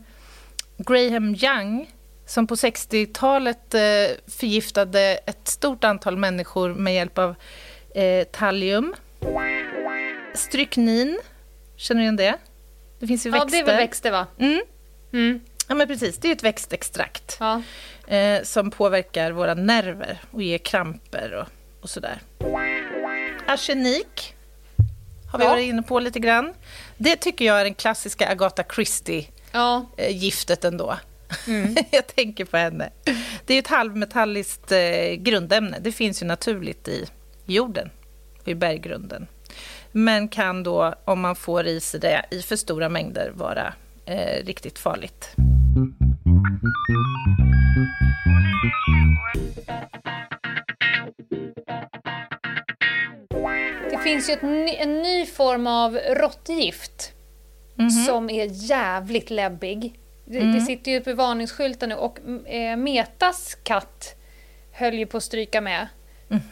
[0.77, 1.87] Graham Young
[2.31, 3.81] som på 60-talet eh,
[4.27, 7.35] förgiftade ett stort antal människor med hjälp av
[7.95, 8.93] eh, tallium.
[10.33, 11.19] Stryknin,
[11.75, 12.35] känner du igen det?
[12.99, 13.51] Det finns ju Ja, växter.
[13.51, 14.27] det är väl växter va?
[14.39, 14.61] Mm.
[15.13, 15.39] Mm.
[15.67, 16.17] Ja, men precis.
[16.17, 17.61] Det är ett växtextrakt Ja.
[18.07, 21.47] eh, som påverkar våra nerver och ger kramper och,
[21.83, 22.19] och sådär.
[23.47, 24.35] Arsenik
[25.31, 25.49] har vi Ja.
[25.51, 26.53] varit inne på lite grann.
[26.97, 30.67] Det tycker jag är den klassiska Agatha Christie-giftet ja.
[30.67, 30.97] ändå.
[31.91, 32.89] jag tänker på henne.
[33.45, 35.77] Det är ett halvmetalliskt eh, grundämne.
[35.81, 37.05] Det finns ju naturligt i
[37.45, 37.89] jorden
[38.41, 39.27] och i berggrunden.
[39.91, 43.73] Men kan då, om man får i sig det i för stora mängder, vara
[44.05, 45.35] eh, riktigt farligt.
[53.91, 57.13] Det finns ju ett ny, en ny form av råttgift
[58.07, 59.99] som är jävligt läbbig.
[60.31, 64.15] Det, det sitter ju på varningsskyltar nu och eh, Metas katt
[64.73, 65.87] höll ju på att stryka med.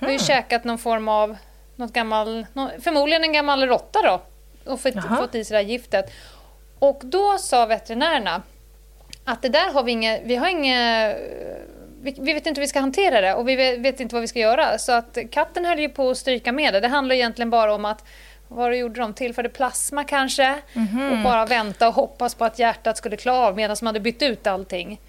[0.02, 1.38] Har ju käkat någon form av,
[1.76, 4.22] något gammal, nå- förmodligen en gammal råtta då,
[4.72, 5.16] och fått, Jaha.
[5.18, 6.12] fått i sig det här giftet.
[6.80, 8.42] Och då sa veterinärerna
[9.26, 11.14] att det där har vi inga, vi har inga,
[12.02, 14.22] vi, vi vet inte hur vi ska hantera det och vi vet, vet inte vad
[14.22, 14.78] vi ska göra.
[14.78, 16.80] Så att katten höll ju på att stryka med det.
[16.80, 18.06] Det handlar egentligen bara om att
[18.50, 19.14] vad gjorde de?
[19.14, 20.56] Tillförde plasma kanske?
[21.12, 24.22] Och bara vänta och hoppas på att hjärtat skulle klara av medan de hade bytt
[24.22, 25.02] ut allting.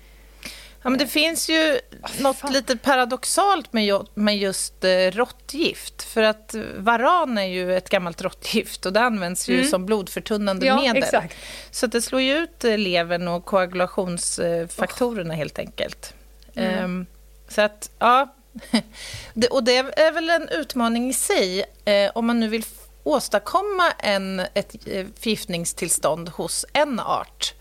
[0.82, 1.80] Ja, men det finns ju
[2.20, 6.02] något lite paradoxalt med, ju- med just eh, råttgift.
[6.02, 10.80] För att varan är ju ett gammalt råttgift och det används ju som blodförtunnande Ja,
[10.80, 10.96] medel.
[11.02, 11.36] exakt.
[11.70, 16.14] Så det slår ju ut eh, levern och koagulationsfaktorerna helt enkelt.
[16.54, 17.06] Ehm,
[17.48, 18.34] så att, ja.
[19.50, 22.64] Och det är väl en utmaning i sig eh, om man nu vill
[23.04, 27.54] åstadkomma en, ett eh, förgiftningstillstånd hos en art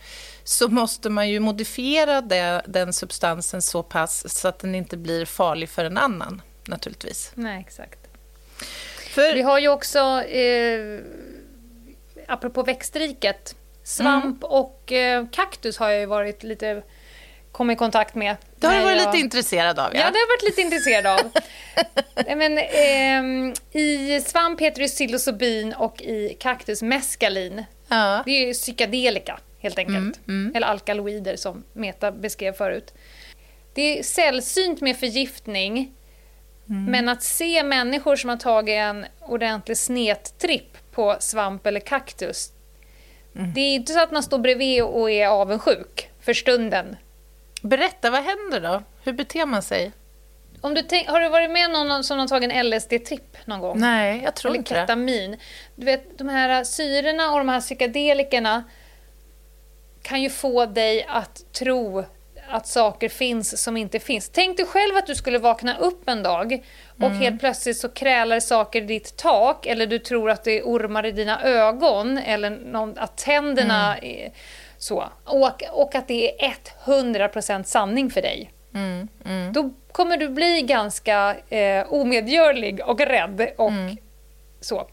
[0.43, 5.25] så måste man ju modifiera det, den substansen så pass så att den inte blir
[5.25, 7.31] farlig för en annan, naturligtvis.
[7.35, 7.99] Nej, exakt.
[9.09, 10.99] För, Vi har ju också, eh,
[12.27, 16.83] apropå växtriket, svamp och eh, kaktus har ju varit lite,
[17.51, 18.35] kommit i kontakt med.
[18.59, 21.05] det har du varit jag- lite intresserad av, Ja, det har jag varit lite intresserad
[21.07, 21.31] av.
[22.37, 27.63] Men, ehm, I svamp heter det psilocybin och i kaktus meskalin.
[27.87, 28.23] ja.
[28.25, 30.19] Det är psykedelika, helt enkelt.
[30.55, 32.93] Eller alkaloider, som Meta beskrev förut.
[33.73, 35.91] Det är sällsynt med förgiftning,
[36.65, 42.49] men att se människor som har tagit en ordentlig snettripp på svamp eller kaktus,
[43.55, 46.95] det är inte så att man står bredvid och är avundsjuk för stunden.
[47.61, 48.83] Berätta, vad händer då?
[49.03, 49.91] Hur beter man sig?
[50.61, 53.79] Om du tänk, har du varit med någon som har tagit en LSD-tripp någon gång?
[53.79, 54.79] Nej, jag tror Eller inte det.
[54.81, 55.37] ketamin.
[55.75, 58.63] Du vet, de här syrorna och de här psykedelikerna
[60.01, 62.05] kan ju få dig att tro
[62.49, 64.29] att saker finns som inte finns.
[64.29, 66.65] Tänk dig själv att du skulle vakna upp en dag
[66.97, 67.17] och Mm.
[67.19, 71.05] helt plötsligt så krälar saker i ditt tak eller du tror att det är ormar
[71.05, 74.09] i dina ögon eller någon, att tänderna Mm.
[74.25, 74.31] är
[74.79, 75.09] så.
[75.23, 76.53] Och, och att det är
[76.85, 78.51] 100% sanning för dig.
[78.73, 83.97] Mm, Då kommer du bli ganska eh, omedgörlig och rädd och Mm.
[84.61, 84.87] så.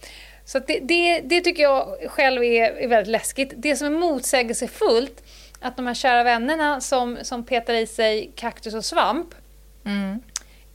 [0.45, 3.53] Så det, det, det tycker jag själv är, är väldigt läskigt.
[3.57, 5.23] Det som är motsägelsefullt,
[5.61, 9.35] att de här kära vännerna som, som petar i sig kaktus och svamp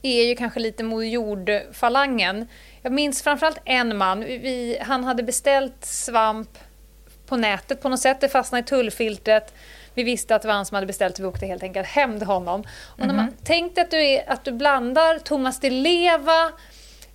[0.01, 2.47] är ju kanske lite mod jord-falangen.
[2.81, 4.19] Jag minns framförallt en man.
[4.19, 6.49] Vi, han hade beställt svamp
[7.31, 8.21] på nätet på något sätt.
[8.21, 9.53] Det fastnade i tullfiltret.
[9.93, 12.17] Vi visste att det var han som hade beställt och vi åkte helt enkelt hem
[12.19, 12.63] till honom.
[12.99, 16.51] Och när man tänkte att du, är, att du blandar Thomas Di Leva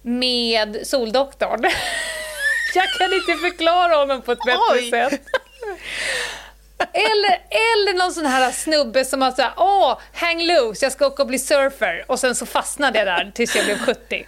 [0.02, 1.62] med Soldoktorn.
[2.74, 4.90] Jag kan inte förklara honom på ett bättre Oj.
[4.90, 5.20] sätt.
[6.92, 11.22] Eller, eller någon sån här snubbe som har såhär, åh, hang loose, jag ska åka
[11.22, 12.04] och bli surfer.
[12.08, 14.26] Och sen så fastnade jag där tills jag blev 70.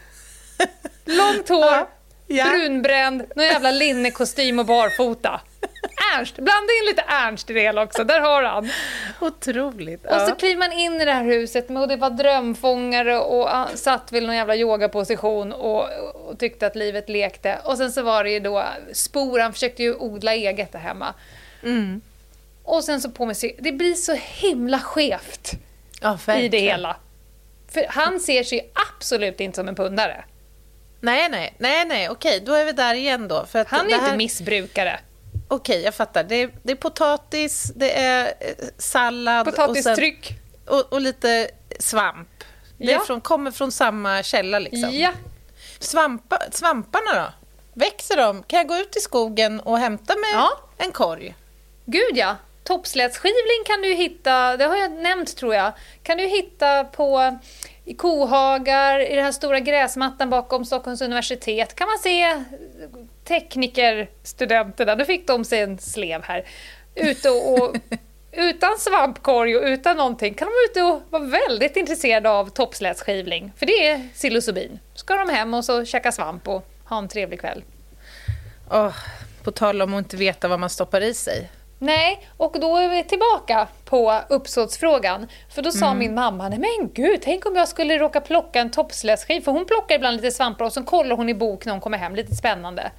[1.05, 1.86] Långt hår,
[2.26, 2.45] Ja.
[2.45, 5.41] brunbränd, någon jävla linnekostym och barfota.
[6.17, 8.71] Ernst, blanda in lite Ernst i det hela också, där har han.
[9.21, 10.07] Otroligt.
[10.07, 13.77] Och så kliver man in i det här huset och det var drömfångare och han
[13.77, 15.89] satt vid någon jävla yogaposition och,
[16.29, 17.59] och tyckte att livet lekte.
[17.65, 21.15] Och sen så var det ju då spor, han försökte ju odla eget där hemma.
[21.63, 22.01] Mm.
[22.65, 25.53] Och sen så på med sig, det blir så himla skevt
[26.01, 26.97] Ja, i det hela.
[27.69, 30.25] För han ser sig absolut inte som en pundare.
[31.01, 33.47] Nej, nej, nej, nej, okej, då är vi där igen då.
[33.53, 34.17] Han är det inte här...
[34.17, 35.01] missbrukare.
[35.49, 36.25] Okej, jag fattar.
[36.25, 40.33] Det är, det är potatis, det är eh, sallad och, sen, Potatistryck.
[40.67, 42.29] och, och lite svamp.
[42.79, 43.01] Det Ja.
[43.07, 44.91] från, kommer från samma källa liksom.
[44.93, 45.11] Ja.
[45.79, 47.33] Svampa, svamparna då?
[47.81, 48.43] Växer de?
[48.43, 50.49] Kan jag gå ut i skogen och hämta mig Ja.
[50.79, 51.35] en korg?
[51.85, 52.37] Gud ja.
[52.65, 55.73] Toppslätskivling kan du hitta, det har jag nämnt tror jag,
[56.03, 57.39] kan du hitta på
[57.85, 62.45] i kohagar, i den här stora gräsmattan bakom Stockholms universitet kan man se
[63.29, 66.45] teknikerstudenterna, nu fick de sig en slev här,
[66.95, 67.76] ute och,
[68.33, 73.53] utan svampkorg och utan någonting kan de vara ute och vara väldigt intresserade av toppslätskivling,
[73.57, 74.79] för det är psilocybin.
[74.95, 77.62] Ska de hem och så käka svamp och ha en trevlig kväll.
[78.70, 78.95] Åh,
[79.43, 81.51] på tal om att inte veta vad man stoppar i sig.
[81.79, 85.26] Nej, och då är vi tillbaka på uppsåtsfrågan.
[85.55, 88.70] För då sa min mamma, nej men gud, tänk om jag skulle råka plocka en
[88.70, 89.45] toppslätskiva.
[89.45, 91.99] För hon plockar ibland lite svampar och så kollar hon i bok när hon kommer
[91.99, 92.91] hem, lite spännande.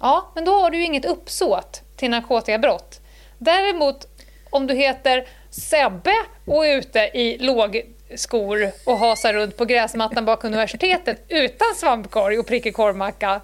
[0.00, 3.00] Ja, men då har du ju inget uppsåt till narkotikabrott.
[3.38, 4.06] Däremot,
[4.50, 10.48] om du heter Sebbe och är ute i lågskor och hasar runt på gräsmattan bakom
[10.48, 13.40] universitetet utan svampkorg och prickig korvmacka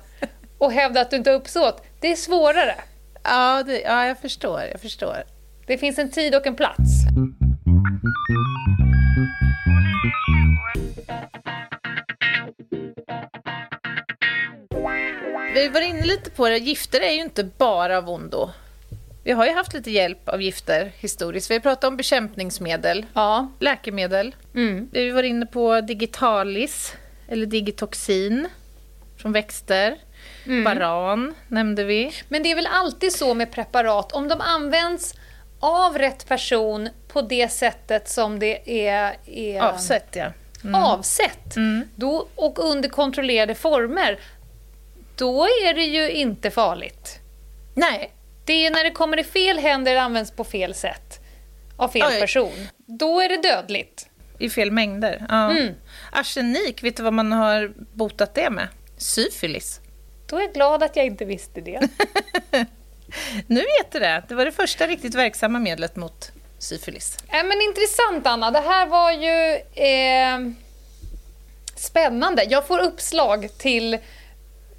[0.59, 2.74] och hävdar att du inte har uppsåt, det är svårare.
[3.25, 4.61] Ja, det, ja, jag förstår.
[4.72, 5.25] Jag förstår.
[5.66, 6.91] Det finns en tid och en plats.
[15.55, 16.59] Vi var inne lite på det.
[16.59, 18.51] Gifter är ju inte bara av ondo.
[19.25, 21.51] Vi har ju haft lite hjälp av gifter historiskt.
[21.51, 23.49] Vi har pratat om bekämpningsmedel, Ja.
[23.59, 24.35] läkemedel.
[24.55, 24.89] Mm.
[24.93, 26.95] Vi var inne på digitalis,
[27.29, 28.49] eller digitoxin,
[29.16, 29.97] från växter.
[30.47, 30.64] Mm.
[30.64, 32.12] Baran nämnde vi.
[32.28, 35.14] Men det är väl alltid så med preparat, om de används
[35.61, 40.32] av rätt person på det sättet som det är, är Avsett, ja.
[40.74, 41.55] avsett
[41.97, 44.18] då, och under kontrollerade former,
[45.16, 47.18] då är det ju inte farligt.
[47.74, 48.11] Nej,
[48.45, 51.20] Det är när det kommer i fel händer eller används på fel sätt
[51.76, 52.20] av fel Oj.
[52.20, 52.68] person.
[52.76, 54.09] Då är det dödligt.
[54.38, 55.26] i fel mängder.
[55.28, 55.51] Ja.
[55.51, 55.74] Mm.
[56.12, 58.68] Arsenik, vet du vad man har botat det med?
[58.97, 59.80] Syfilis.
[60.35, 61.80] Då är jag glad att jag inte visste det.
[63.47, 64.22] Nu vet du det.
[64.28, 67.18] Det var det första riktigt verksamma medlet mot syfilis.
[67.28, 69.55] Äh, men intressant Anna, det här var ju
[69.85, 70.53] eh,
[71.76, 72.45] spännande.
[72.45, 73.99] Jag får uppslag till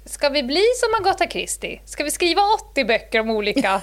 [0.04, 1.80] Ska vi bli som Agatha Christie?
[1.84, 3.82] Ska vi skriva 80 böcker om olika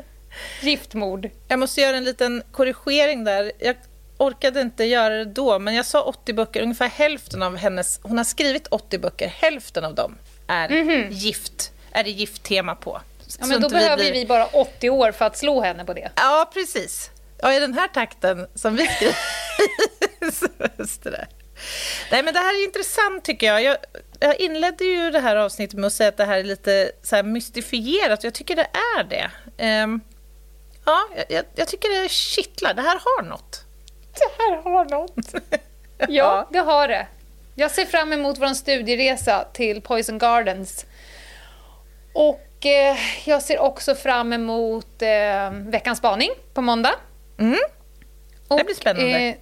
[0.60, 1.30] giftmord?
[1.48, 3.52] Jag måste göra en liten korrigering där.
[3.58, 3.76] Jag
[4.18, 6.62] orkade inte göra det då, men jag sa 80 böcker.
[6.62, 8.00] Ungefär hälften av hennes...
[8.02, 9.28] Hon har skrivit 80 böcker.
[9.28, 10.16] Hälften av dem
[10.50, 10.68] är
[11.10, 11.72] gift.
[11.92, 13.00] Är det gifttema på.
[13.40, 16.10] Ja, men då behöver blir- vi bara 80 år för att slå henne på det.
[16.16, 17.10] Ja, precis.
[17.42, 19.16] Ja, i den här takten som vi skriver.
[22.10, 23.62] Nej, men det här är intressant tycker jag.
[23.62, 23.76] jag.
[24.20, 27.16] Jag inledde ju det här avsnittet med att säga att det här är lite så
[27.16, 28.24] här mystifierat.
[28.24, 29.30] Jag tycker det är det.
[29.58, 30.00] Ehm,
[30.84, 32.74] ja, jag, jag tycker det kittlar.
[32.74, 33.64] Det här har något.
[34.14, 35.34] Det här har något.
[36.08, 37.06] Ja, det har det.
[37.54, 40.86] Jag ser fram emot vår studieresa till Poison Gardens.
[42.12, 46.94] Och eh, jag ser också fram emot eh, veckans spaning på måndag.
[47.38, 47.58] Mm.
[48.48, 49.18] Och, Det blir spännande.
[49.18, 49.34] Eh,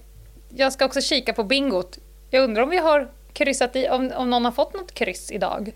[0.55, 1.97] jag ska också kika på bingot.
[2.29, 5.71] Jag undrar om vi har kryssat i, om, om någon har fått något kryss idag.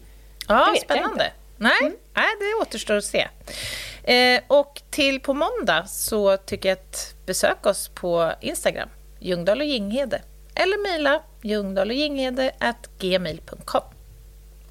[0.48, 1.32] Ja, spännande.
[1.58, 1.94] Nej, Mm.
[2.14, 3.28] nej, det återstår att se.
[4.04, 9.66] Eh, och till på måndag så tycker jag att besök oss på Instagram, Ljungdahl och
[9.68, 10.22] Ginghede.
[10.56, 13.82] Eller mejla ljungdahlochginghede.gmail.com.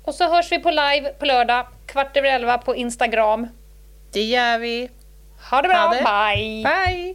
[0.04, 3.48] Och så hörs vi på live på lördag, kvart över elva på Instagram.
[4.12, 4.90] Det gör vi.
[5.50, 6.04] Ha det bra, Ha det.
[6.36, 6.64] bye!
[6.64, 7.14] Bye!